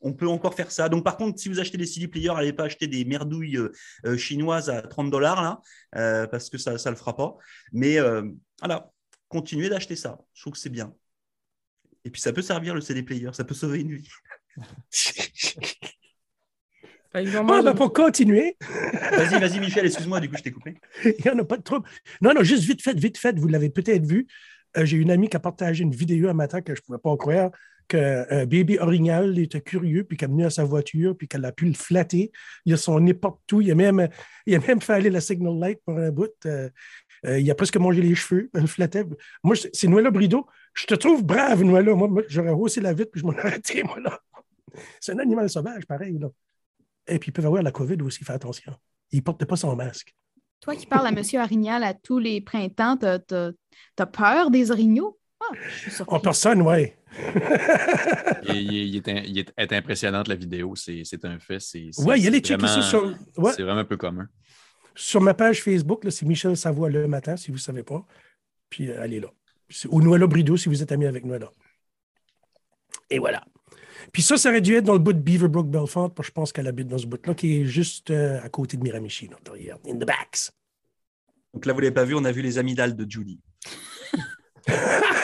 On 0.02 0.14
peut 0.14 0.28
encore 0.28 0.54
faire 0.56 0.72
ça. 0.72 0.90
Donc, 0.90 1.04
par 1.04 1.18
contre, 1.18 1.40
si 1.40 1.50
vous 1.50 1.60
achetez 1.60 1.78
des 1.78 1.86
CD 1.86 2.08
players, 2.08 2.34
n'allez 2.34 2.54
pas 2.54 2.64
acheter 2.66 2.88
des 2.88 3.06
merdouilles 3.06 3.58
euh, 3.58 3.72
euh, 4.06 4.18
chinoises 4.18 4.70
à 4.70 4.82
30 4.82 5.12
dollars, 5.12 5.42
là, 5.42 5.62
euh, 5.96 6.28
parce 6.28 6.50
que 6.50 6.58
ça 6.58 6.74
ne 6.74 6.90
le 6.90 6.96
fera 6.96 7.16
pas. 7.16 7.36
Mais 7.72 8.00
euh, 8.00 8.24
voilà, 8.60 8.92
continuez 9.30 9.70
d'acheter 9.70 9.96
ça. 9.96 10.18
Je 10.34 10.42
trouve 10.42 10.54
que 10.54 10.60
c'est 10.60 10.70
bien. 10.70 10.94
Et 12.04 12.10
puis, 12.10 12.22
ça 12.22 12.34
peut 12.34 12.42
servir 12.42 12.74
le 12.74 12.82
CD 12.82 13.04
player, 13.04 13.30
ça 13.34 13.44
peut 13.44 13.54
sauver 13.54 13.82
une 13.82 13.96
vie. 13.96 14.10
Ben, 17.14 17.26
je- 17.26 17.72
pour 17.74 17.92
continuer, 17.92 18.56
Vas-y, 18.62 19.38
vas-y, 19.40 19.60
Michel, 19.60 19.86
excuse-moi, 19.86 20.22
du 20.22 20.30
coup, 20.30 20.38
je 20.38 20.44
t'ai 20.44 20.52
coupé. 20.52 20.76
il 21.04 21.14
n'y 21.26 21.30
en 21.30 21.40
a 21.40 21.44
pas 21.44 21.58
de 21.58 21.62
trouble. 21.62 21.86
Non, 22.22 22.34
non, 22.34 22.42
juste 22.42 22.64
vite 22.64 22.82
fait, 22.82 22.98
vite 22.98 23.18
fait, 23.18 23.38
vous 23.38 23.50
l'avez 23.50 23.70
peut-être 23.70 24.06
vu. 24.06 24.28
Euh, 24.78 24.86
J'ai 24.86 24.96
une 24.96 25.12
amie 25.12 25.28
qui 25.28 25.36
a 25.36 25.42
partagé 25.42 25.84
une 25.84 25.94
vidéo 25.94 26.30
un 26.30 26.34
matin 26.34 26.62
que 26.62 26.74
je 26.74 26.80
ne 26.80 26.86
pouvais 26.86 27.00
pas 27.00 27.16
croire 27.18 27.52
que 27.92 27.98
euh, 27.98 28.46
Baby 28.46 28.80
Orignal 28.80 29.38
était 29.38 29.60
curieux, 29.60 30.06
puis 30.06 30.18
qu'elle 30.18 30.30
est 30.30 30.32
venue 30.32 30.46
à 30.46 30.50
sa 30.50 30.64
voiture, 30.64 31.18
puis 31.18 31.28
qu'elle 31.28 31.44
a 31.44 31.52
pu 31.52 31.66
le 31.66 31.74
flatter. 31.74 32.32
Il 32.66 32.74
a 32.74 32.78
son 32.78 32.98
nez 33.02 33.14
partout. 33.14 33.60
Il 33.60 33.70
a 33.70 33.76
même, 33.76 34.08
il 34.46 34.56
a 34.56 34.60
même 34.60 34.80
fait 34.80 34.94
aller 34.94 35.10
la 35.10 35.20
signal 35.20 35.60
light 35.60 35.82
pour 35.86 35.98
un 35.98 36.10
bout. 36.10 36.32
Euh, 36.46 36.70
euh, 37.26 37.40
il 37.40 37.52
a 37.52 37.56
presque 37.56 37.76
mangé 37.76 38.02
les 38.02 38.16
cheveux. 38.16 38.50
Elle 38.54 38.62
le 38.62 38.68
flattait. 38.68 39.06
Moi, 39.44 39.56
c'est 39.74 39.88
Noëlla 39.88 40.10
Brideau. 40.10 40.48
Je 40.74 40.86
te 40.86 40.96
trouve 40.96 41.26
brave, 41.26 41.64
Noëlla. 41.64 41.94
Moi, 41.94 42.24
j'aurais 42.30 42.52
haussé 42.52 42.80
la 42.80 42.94
vitre, 42.94 43.12
puis 43.12 43.20
je 43.20 43.26
m'en 43.26 43.34
tiré, 43.62 43.84
moi, 43.84 44.00
là. 44.00 44.20
C'est 45.02 45.12
un 45.12 45.20
animal 45.20 45.50
sauvage, 45.50 45.86
pareil, 45.86 46.18
là. 46.18 46.30
Et 47.08 47.20
puis, 47.20 47.30
ils 47.30 47.34
peuvent 47.34 47.46
avoir 47.46 47.62
la 47.62 47.72
COVID 47.72 48.02
aussi, 48.04 48.24
fais 48.24 48.32
attention. 48.32 48.74
Il 49.12 49.18
ne 49.18 49.24
porte 49.24 49.44
pas 49.44 49.58
son 49.58 49.76
masque. 49.76 50.16
Toi 50.62 50.76
qui 50.76 50.86
parles 50.86 51.08
à 51.08 51.10
M. 51.10 51.22
Arignal 51.42 51.84
à 51.84 51.94
tous 51.94 52.20
les 52.20 52.40
printemps, 52.40 52.96
t'as 52.96 53.20
as, 53.98 54.06
peur 54.06 54.50
des 54.50 54.72
orignaux? 54.72 55.20
Ah. 55.42 55.54
En 56.08 56.20
personne, 56.20 56.62
oui. 56.62 56.94
Il, 58.48 58.56
il- 58.56 58.74
il 58.74 58.96
est, 58.98 59.24
il 59.28 59.40
est- 59.40 59.54
est 59.58 59.74
impressionnante, 59.74 60.28
la 60.28 60.36
vidéo. 60.36 60.76
C'est 60.76 61.04
un 61.26 61.40
fait. 61.40 61.58
Oui, 62.00 62.16
il 62.18 62.24
y 62.24 62.28
a 62.28 62.30
les 62.30 62.40
checker 62.40 62.68
ça 62.68 62.80
vraiment- 62.80 62.82
sur, 62.84 63.04
ouais, 63.38 63.52
C'est 63.56 63.64
vraiment 63.64 63.80
un 63.82 63.86
peu 63.86 63.98
commun. 63.98 64.28
sur 64.96 65.22
ma 65.22 65.34
page 65.34 65.62
Facebook. 65.64 66.06
C'est 66.10 66.26
Michel 66.26 66.56
Savoie 66.58 66.90
le 66.90 67.08
matin, 67.08 67.36
si 67.38 67.48
vous 67.52 67.58
ne 67.58 67.62
savez 67.62 67.84
pas. 67.84 68.06
Puis 68.70 68.90
euh, 68.90 69.02
allez 69.02 69.20
là. 69.20 69.28
Ou 69.90 70.02
Noëlla 70.02 70.28
Brideau, 70.28 70.58
si 70.58 70.70
vous 70.70 70.82
êtes 70.82 70.92
ami 70.92 71.06
avec 71.06 71.24
Noëlla. 71.26 71.52
Et 73.10 73.20
voilà. 73.20 73.44
Puis 74.14 74.22
ça, 74.22 74.36
ça 74.38 74.50
aurait 74.50 74.62
dû 74.62 74.76
être 74.76 74.84
dans 74.86 74.94
le 74.94 75.00
bout 75.00 75.14
de 75.14 75.20
Beaverbrook 75.20 75.70
Belfort, 75.70 76.14
parce 76.14 76.28
que 76.28 76.32
je 76.32 76.34
pense 76.34 76.52
qu'elle 76.54 76.68
habite 76.68 76.88
dans 76.88 76.98
ce 76.98 77.06
bout-là, 77.06 77.34
qui 77.36 77.62
est 77.62 77.66
juste 77.66 78.10
euh, 78.12 78.42
à 78.42 78.50
côté 78.50 78.76
de 78.78 78.84
Miramichi, 78.84 79.28
là, 79.28 79.38
derrière, 79.46 79.78
in 79.88 79.96
the 79.96 80.06
backs. 80.06 80.50
Donc 81.54 81.66
là, 81.66 81.74
vous 81.74 81.80
ne 81.80 81.84
l'avez 81.86 81.94
pas 81.94 82.04
vu, 82.06 82.16
on 82.16 82.24
a 82.26 82.32
vu 82.32 82.42
les 82.42 82.58
amygdales 82.58 82.96
de 82.96 83.10
Judy. 83.10 83.40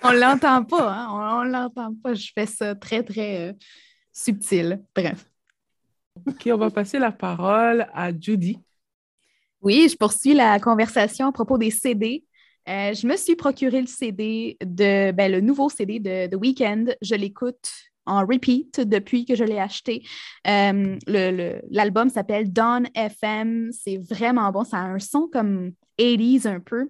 On 0.04 0.12
l'entend 0.12 0.64
pas, 0.64 0.92
hein? 0.92 1.08
On, 1.10 1.40
on 1.40 1.42
l'entend 1.44 1.94
pas. 2.02 2.14
Je 2.14 2.30
fais 2.34 2.46
ça 2.46 2.74
très, 2.74 3.02
très 3.02 3.50
euh, 3.50 3.52
subtil. 4.12 4.82
Bref. 4.94 5.26
OK, 6.26 6.48
on 6.52 6.56
va 6.56 6.70
passer 6.70 6.98
la 6.98 7.12
parole 7.12 7.86
à 7.94 8.10
Judy. 8.18 8.58
Oui, 9.62 9.88
je 9.90 9.96
poursuis 9.96 10.34
la 10.34 10.58
conversation 10.58 11.26
à 11.28 11.32
propos 11.32 11.58
des 11.58 11.70
CD. 11.70 12.24
Euh, 12.68 12.92
je 12.94 13.06
me 13.06 13.16
suis 13.16 13.36
procuré 13.36 13.80
le 13.80 13.86
CD 13.86 14.56
de 14.64 15.12
ben, 15.12 15.30
le 15.30 15.40
nouveau 15.40 15.68
CD 15.68 15.98
de 15.98 16.26
The 16.26 16.36
Weeknd. 16.40 16.86
Je 17.02 17.14
l'écoute 17.14 17.68
en 18.06 18.20
repeat 18.26 18.80
depuis 18.80 19.24
que 19.24 19.34
je 19.34 19.44
l'ai 19.44 19.58
acheté. 19.58 20.02
Euh, 20.46 20.96
le- 21.06 21.30
le- 21.30 21.60
L'album 21.70 22.08
s'appelle 22.08 22.52
Dawn 22.52 22.86
FM. 22.94 23.70
C'est 23.72 23.98
vraiment 23.98 24.50
bon. 24.50 24.64
Ça 24.64 24.78
a 24.78 24.82
un 24.82 24.98
son 24.98 25.28
comme 25.32 25.72
80s 25.98 26.46
un 26.46 26.60
peu. 26.60 26.88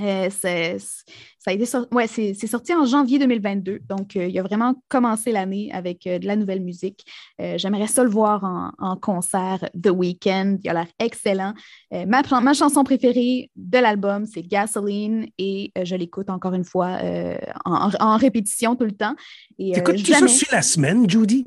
Euh, 0.00 0.28
c'est- 0.30 0.78
ça 0.78 1.50
a 1.50 1.52
été 1.54 1.64
sor- 1.66 1.86
ouais, 1.92 2.06
c'est 2.06 2.34
c'est 2.34 2.46
sorti 2.46 2.74
en 2.74 2.84
janvier 2.84 3.18
2022. 3.18 3.80
Donc, 3.88 4.16
euh, 4.16 4.26
il 4.26 4.38
a 4.38 4.42
vraiment 4.42 4.74
commencé 4.88 5.32
l'année 5.32 5.70
avec 5.72 6.06
euh, 6.06 6.18
de 6.18 6.26
la 6.26 6.36
nouvelle 6.36 6.60
musique. 6.60 7.04
Euh, 7.40 7.56
J'aimerais 7.58 7.86
ça 7.86 8.04
le 8.04 8.10
voir 8.10 8.44
en, 8.44 8.70
en 8.78 8.96
concert 8.96 9.68
The 9.80 9.88
Weeknd. 9.90 10.58
Il 10.62 10.70
a 10.70 10.74
l'air 10.74 10.86
excellent. 10.98 11.54
Euh, 11.92 12.04
ma, 12.06 12.22
ma 12.40 12.52
chanson 12.54 12.84
préférée 12.84 13.50
de 13.56 13.78
l'album, 13.78 14.26
c'est 14.26 14.42
Gasoline 14.42 15.26
et 15.38 15.72
euh, 15.78 15.84
je 15.84 15.96
l'écoute 15.96 16.30
encore 16.30 16.54
une 16.54 16.64
fois 16.64 16.98
euh, 17.02 17.36
en, 17.64 17.90
en 17.98 18.16
répétition 18.16 18.76
tout 18.76 18.84
le 18.84 18.92
temps. 18.92 19.14
Et, 19.58 19.72
euh, 19.72 19.74
T'écoutes-tu 19.74 20.12
ça 20.12 20.18
jamais- 20.20 20.28
sur 20.28 20.48
la 20.52 20.62
semaine, 20.62 21.08
Judy? 21.08 21.46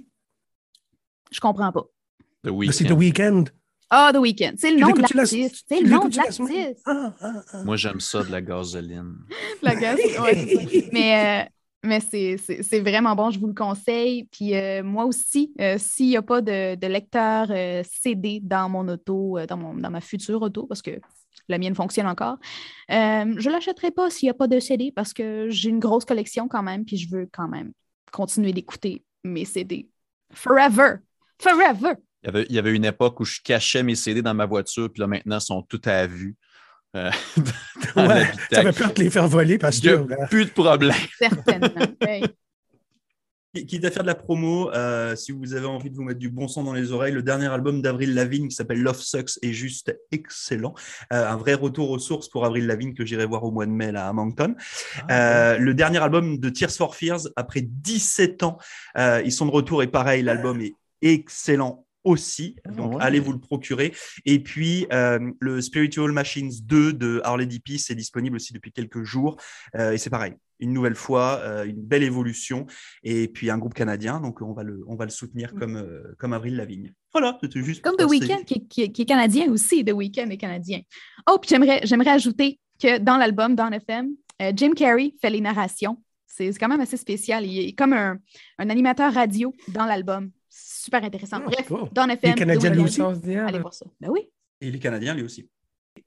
Je 1.31 1.39
comprends 1.39 1.72
pas. 1.72 1.86
The 2.43 2.50
C'est. 2.72 2.86
The 2.86 2.91
Weeknd. 2.91 3.43
Ah, 3.93 4.12
The 4.13 4.17
Weeknd. 4.19 4.53
C'est 4.57 4.71
le 4.71 4.77
Tu 4.77 4.81
nom 4.83 4.91
de 4.91 5.01
l'artiste. 5.01 5.65
C'est 5.67 5.77
tu 5.79 5.83
le 5.83 5.89
nom 5.89 6.07
de 6.07 6.15
l'artiste. 6.15 6.81
Ah, 6.86 7.13
ah, 7.19 7.33
ah. 7.51 7.63
Moi, 7.65 7.75
j'aime 7.75 8.00
ça 8.00 8.24
de 8.24 8.31
la 8.31 8.41
gasoline. 8.41 9.15
La 9.62 9.75
c'est 9.77 10.07
ça. 10.10 10.24
Mais, 10.93 11.43
euh, 11.45 11.50
mais 11.83 12.00
c'est- 12.00 12.38
c'est 12.38 12.63
c'est 12.63 12.79
vraiment 12.79 13.15
bon, 13.15 13.31
je 13.31 13.39
vous 13.39 13.48
le 13.48 13.53
conseille. 13.53 14.24
Puis 14.31 14.55
euh, 14.55 14.81
moi 14.81 15.03
aussi, 15.05 15.51
euh, 15.60 15.75
s'il 15.77 16.07
n'y 16.07 16.15
a 16.17 16.21
pas 16.21 16.41
de, 16.41 16.75
de 16.75 16.88
lecteur 16.88 17.48
euh, 17.50 17.83
CD 17.83 18.39
dans 18.41 18.69
mon 18.69 18.88
auto, 18.88 19.38
euh, 19.38 19.45
dans, 19.45 19.57
mon, 19.57 19.74
dans 19.75 19.91
ma 19.91 20.00
future 20.01 20.41
auto, 20.41 20.65
parce 20.67 20.81
que 20.81 21.00
La 21.50 21.57
mienne 21.57 21.75
fonctionne 21.75 22.07
encore. 22.07 22.38
Euh, 22.91 23.33
je 23.38 23.50
ne 23.50 23.53
l'achèterai 23.53 23.91
pas 23.91 24.10
s'il 24.10 24.27
n'y 24.27 24.31
a 24.31 24.36
pas 24.36 24.48
de 24.48 24.60
CD 24.60 24.91
parce 24.95 25.12
que 25.13 25.48
j'ai 25.50 25.69
une 25.69 25.79
grosse 25.79 26.05
collection 26.05 26.48
quand 26.48 26.63
même, 26.63 26.86
puis 26.86 26.95
je 26.98 27.10
veux 27.10 27.27
quand 27.31 27.48
même 27.50 27.74
continuer 28.12 28.53
d'écouter 28.53 29.03
mes 29.25 29.43
CD. 29.43 29.89
Forever! 30.33 30.98
Forever! 31.39 31.95
Il 32.23 32.27
y, 32.27 32.29
avait, 32.29 32.45
il 32.49 32.55
y 32.55 32.59
avait 32.59 32.75
une 32.75 32.85
époque 32.85 33.19
où 33.19 33.25
je 33.25 33.39
cachais 33.43 33.83
mes 33.83 33.95
CD 33.95 34.21
dans 34.21 34.33
ma 34.33 34.45
voiture, 34.45 34.91
puis 34.91 34.99
là, 34.99 35.07
maintenant, 35.07 35.37
ils 35.37 35.41
sont 35.41 35.61
tout 35.63 35.81
à 35.85 36.05
vue. 36.05 36.35
Euh, 36.95 37.09
dans 37.95 38.07
Ouais, 38.07 38.29
avait 38.51 38.71
peur 38.73 38.93
de 38.93 39.03
les 39.03 39.09
faire 39.09 39.27
voler 39.27 39.57
parce 39.57 39.79
Il 39.79 39.85
y 39.85 39.89
a 39.89 39.97
que. 39.97 40.09
là, 40.09 40.27
plus 40.27 40.45
de 40.45 40.51
problème. 40.51 40.95
Certainement. 41.17 41.87
Hey. 42.01 42.23
Quitte 43.53 43.83
à 43.83 43.91
faire 43.91 44.03
de 44.03 44.07
la 44.07 44.15
promo, 44.15 44.71
euh, 44.71 45.13
si 45.17 45.33
vous 45.33 45.53
avez 45.53 45.65
envie 45.65 45.89
de 45.89 45.95
vous 45.97 46.03
mettre 46.03 46.19
du 46.19 46.29
bon 46.29 46.47
son 46.47 46.63
dans 46.63 46.71
les 46.71 46.93
oreilles, 46.93 47.11
le 47.11 47.21
dernier 47.21 47.47
album 47.47 47.81
d'Avril 47.81 48.13
Lavigne 48.13 48.47
qui 48.47 48.55
s'appelle 48.55 48.81
Love 48.81 49.01
Sucks 49.01 49.39
est 49.41 49.51
juste 49.51 49.93
excellent. 50.13 50.73
Euh, 51.11 51.27
un 51.27 51.35
vrai 51.35 51.55
retour 51.55 51.89
aux 51.89 51.99
sources 51.99 52.29
pour 52.29 52.45
Avril 52.45 52.65
Lavigne 52.65 52.93
que 52.93 53.05
j'irai 53.05 53.25
voir 53.25 53.43
au 53.43 53.51
mois 53.51 53.65
de 53.65 53.71
mai 53.71 53.91
là, 53.91 54.07
à 54.07 54.13
Moncton. 54.13 54.55
Euh, 55.09 55.57
le 55.57 55.73
dernier 55.73 55.97
album 55.97 56.37
de 56.37 56.49
Tears 56.49 56.71
for 56.71 56.95
Fears, 56.95 57.27
après 57.35 57.59
17 57.59 58.43
ans, 58.43 58.57
euh, 58.97 59.21
ils 59.25 59.33
sont 59.33 59.45
de 59.45 59.51
retour 59.51 59.83
et 59.83 59.87
pareil, 59.87 60.23
l'album 60.23 60.61
est 60.61 60.73
excellent 61.01 61.85
aussi. 62.03 62.55
Donc, 62.75 62.93
Ouais. 62.96 63.01
allez 63.01 63.20
vous 63.20 63.31
le 63.34 63.39
procurer. 63.39 63.93
Et 64.25 64.39
puis, 64.39 64.88
euh, 64.91 65.20
le 65.39 65.62
Spiritual 65.62 66.12
Machines 66.12 66.51
2 66.63 66.93
de 66.93 67.22
Harley 67.24 67.46
D.P. 67.46 67.77
c'est 67.77 67.96
disponible 67.96 68.36
aussi 68.36 68.53
depuis 68.53 68.72
quelques 68.72 69.03
jours. 69.03 69.38
Euh, 69.75 69.91
et 69.91 69.98
c'est 69.98 70.10
pareil, 70.10 70.34
une 70.60 70.74
nouvelle 70.74 70.96
fois, 70.96 71.39
euh, 71.43 71.63
une 71.65 71.81
belle 71.81 72.03
évolution. 72.03 72.65
Et 73.03 73.27
puis, 73.27 73.50
un 73.50 73.58
groupe 73.58 73.74
canadien. 73.74 74.20
Donc, 74.20 74.41
on 74.41 74.53
va 74.53 74.63
le, 74.63 74.84
on 74.88 74.96
va 74.96 75.05
le 75.05 75.12
soutenir 75.12 75.53
comme, 75.55 75.77
euh, 75.77 76.15
comme 76.17 76.34
Avril 76.34 76.55
Lavigne. 76.55 76.93
Voilà, 77.12 77.38
c'était 77.41 77.62
juste. 77.63 77.81
Comme 77.81 77.98
The 77.98 78.10
Weeknd, 78.10 78.43
qui, 78.46 78.67
qui- 78.67 78.91
qui 78.91 79.01
est 79.01 79.05
canadien 79.05 79.51
aussi. 79.51 79.84
The 79.86 79.91
Weeknd 79.93 80.29
est 80.29 80.38
canadien. 80.38 80.81
Oh, 81.29 81.38
puis 81.39 81.50
j'aimerais, 81.50 81.81
j'aimerais 81.84 82.12
ajouter 82.12 82.60
que 82.81 82.98
dans 82.98 83.17
l'album, 83.17 83.55
dans 83.55 83.70
FM, 83.72 84.10
Jim 84.55 84.72
Carrey 84.75 85.13
fait 85.22 85.29
les 85.29 85.41
narrations. 85.41 86.01
C'est 86.25 86.51
c'est 86.51 86.58
quand 86.58 86.70
même 86.70 86.81
assez 86.81 86.98
spécial. 86.98 87.46
Il 87.46 87.60
est 87.67 87.74
comme 87.74 87.93
un, 87.93 88.17
un 88.58 88.70
animateur 88.72 89.13
radio 89.13 89.53
dans 89.67 89.86
l'album. 89.86 90.31
Super 90.81 91.03
intéressant. 91.03 91.38
Ah, 91.41 91.45
Bref, 91.45 91.67
cool. 91.67 91.89
dans 91.91 92.09
FM. 92.09 92.31
est 92.31 92.35
canadien 92.35 92.71
The 92.71 92.73
lui 92.73 92.81
aussi? 92.81 93.01
Allez 93.01 93.59
voir 93.59 93.73
ça. 93.73 93.85
Ben 94.00 94.09
oui. 94.09 94.21
Et 94.59 94.67
il 94.67 94.75
est 94.75 94.79
canadien, 94.79 95.13
lui 95.13 95.21
aussi. 95.21 95.47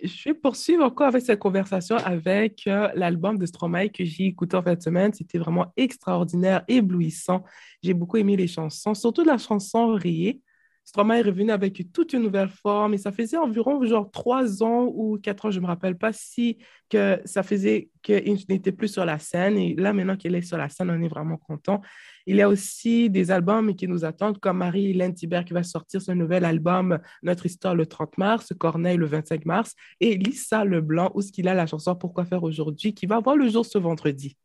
Je 0.03 0.31
vais 0.31 0.35
poursuivre 0.35 0.83
encore 0.83 1.07
avec 1.07 1.23
cette 1.23 1.39
conversation 1.39 1.97
avec 1.99 2.63
euh, 2.67 2.89
l'album 2.97 3.39
de 3.39 3.47
Stromae 3.47 3.89
que 3.91 4.05
j'ai 4.05 4.25
écouté 4.25 4.57
en 4.57 4.63
fin 4.63 4.75
de 4.75 4.83
semaine. 4.83 5.13
C'était 5.13 5.39
vraiment 5.39 5.73
extraordinaire, 5.77 6.65
éblouissant. 6.67 7.45
J'ai 7.85 7.95
beaucoup 7.95 8.17
aimé 8.17 8.37
les 8.37 8.49
chansons, 8.49 8.95
surtout 8.95 9.23
la 9.23 9.39
chanson 9.39 9.95
Rayé. 9.95 10.41
Stromae 10.85 11.21
est 11.21 11.23
revenu 11.23 11.51
avec 11.51 11.93
toute 11.93 12.13
une 12.13 12.23
nouvelle 12.23 12.51
forme 12.51 12.93
et 12.93 12.99
ça 12.99 13.11
faisait 13.11 13.39
environ 13.39 13.83
genre 13.87 14.11
trois 14.11 14.63
ans 14.63 14.85
ou 14.95 15.19
quatre 15.19 15.47
ans, 15.47 15.51
je 15.51 15.59
ne 15.59 15.63
me 15.63 15.67
rappelle 15.67 15.97
pas 15.97 16.13
si 16.13 16.59
que 16.91 17.21
ça 17.25 17.43
faisait 17.43 17.89
qu'il 18.03 18.37
n'était 18.51 18.71
plus 18.71 18.89
sur 18.89 19.05
la 19.07 19.19
scène 19.19 19.57
et 19.57 19.75
là 19.77 19.95
maintenant 19.95 20.17
qu'il 20.17 20.35
est 20.35 20.43
sur 20.43 20.59
la 20.59 20.69
scène, 20.69 20.91
on 20.91 21.01
est 21.01 21.09
vraiment 21.09 21.39
content. 21.39 21.81
Il 22.27 22.37
y 22.37 22.43
a 22.43 22.49
aussi 22.49 23.09
des 23.09 23.31
albums 23.31 23.75
qui 23.75 23.89
nous 23.89 24.05
attendent 24.05 24.39
comme 24.39 24.59
Marie-Hélène 24.59 25.15
Thibert 25.15 25.45
qui 25.47 25.55
va 25.55 25.63
sortir 25.63 26.03
son 26.03 26.15
nouvel 26.15 26.45
album 26.45 26.99
Notre 27.23 27.47
Histoire 27.47 27.75
le 27.75 27.87
30 27.87 28.19
mars, 28.19 28.53
Corneille 28.59 28.99
le 28.99 29.07
25 29.07 29.47
mars 29.47 29.75
et 30.01 30.17
Lisa 30.17 30.65
Leblanc, 30.65 31.11
où 31.15 31.23
ce 31.23 31.33
qu'il 31.33 31.49
a 31.49 31.55
la 31.55 31.67
chanson 31.67 31.97
Pourquoi 31.97 32.27
faire 32.27 32.43
aujourd'hui, 32.43 32.93
qui 32.95 33.07
va 33.07 33.21
voir 33.21 33.37
le 33.37 33.49
jour 33.49 33.65
ce 33.65 33.79
vendredi. 33.79 34.37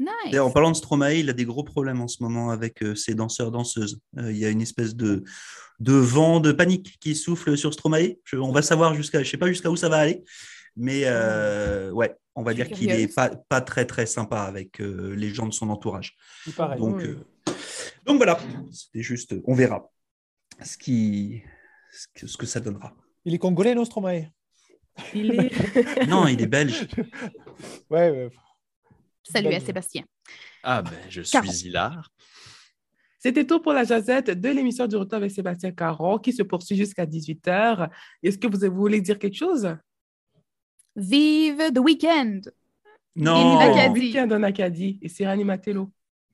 Nice. 0.00 0.38
En 0.40 0.50
parlant 0.50 0.70
de 0.70 0.76
Stromae, 0.76 1.14
il 1.20 1.28
a 1.28 1.34
des 1.34 1.44
gros 1.44 1.62
problèmes 1.62 2.00
en 2.00 2.08
ce 2.08 2.22
moment 2.22 2.50
avec 2.50 2.82
euh, 2.82 2.94
ses 2.94 3.14
danseurs-danseuses. 3.14 4.00
Euh, 4.16 4.32
il 4.32 4.38
y 4.38 4.46
a 4.46 4.48
une 4.48 4.62
espèce 4.62 4.96
de, 4.96 5.22
de 5.78 5.92
vent 5.92 6.40
de 6.40 6.52
panique 6.52 6.96
qui 7.00 7.14
souffle 7.14 7.56
sur 7.58 7.72
Stromae. 7.74 8.16
Je- 8.24 8.36
on 8.36 8.50
va 8.50 8.62
savoir 8.62 8.94
jusqu'à, 8.94 9.22
je 9.22 9.30
sais 9.30 9.36
pas 9.36 9.48
jusqu'à 9.48 9.70
où 9.70 9.76
ça 9.76 9.90
va 9.90 9.98
aller, 9.98 10.24
mais 10.74 11.02
euh, 11.04 11.90
ouais, 11.90 12.16
on 12.34 12.42
va 12.42 12.54
dire 12.54 12.66
qu'il 12.68 12.88
est 12.90 12.94
curieuse. 13.08 13.14
pas, 13.14 13.28
pas 13.28 13.60
très 13.60 13.84
très 13.84 14.06
sympa 14.06 14.40
avec 14.42 14.80
euh, 14.80 15.14
les 15.14 15.34
gens 15.34 15.46
de 15.46 15.52
son 15.52 15.68
entourage. 15.68 16.16
Donc, 16.78 17.02
euh, 17.02 17.18
voilà, 18.16 18.40
c'était 18.72 19.02
juste, 19.02 19.34
on 19.44 19.54
verra 19.54 19.90
ce 20.64 20.78
qui, 20.78 21.42
ce 21.92 22.06
que, 22.14 22.26
ce 22.26 22.36
que 22.38 22.46
ça 22.46 22.60
donnera. 22.60 22.94
Il 23.26 23.34
est 23.34 23.38
congolais, 23.38 23.74
non, 23.74 23.84
Stromae? 23.84 24.30
Il 25.14 25.32
est... 25.32 26.06
Non, 26.08 26.26
il 26.26 26.40
est 26.40 26.46
belge. 26.46 26.86
Ouais, 27.90 28.10
ouais. 28.10 28.30
Salut 29.32 29.54
à 29.54 29.60
Sébastien. 29.60 30.04
Ah 30.62 30.82
ben, 30.82 30.92
je 31.08 31.22
Caron. 31.22 31.50
suis 31.50 31.68
hilar. 31.68 32.10
C'était 33.18 33.46
tout 33.46 33.60
pour 33.60 33.72
la 33.72 33.84
jazette 33.84 34.30
de 34.30 34.48
l'émission 34.48 34.86
du 34.86 34.96
retour 34.96 35.16
avec 35.18 35.30
Sébastien 35.30 35.72
Caron 35.72 36.18
qui 36.18 36.32
se 36.32 36.42
poursuit 36.42 36.76
jusqu'à 36.76 37.04
18h. 37.04 37.90
Est-ce 38.22 38.38
que 38.38 38.46
vous 38.48 38.74
voulez 38.74 39.00
dire 39.00 39.18
quelque 39.18 39.36
chose? 39.36 39.76
Vive 40.96 41.72
The. 41.72 42.50
Non, 43.16 43.58
L'Acadie. 43.58 44.00
Week-end 44.00 44.30
en 44.30 44.42
Acadie 44.42 44.98
et 45.02 45.08
c'est 45.08 45.24
Matelo. 45.44 45.92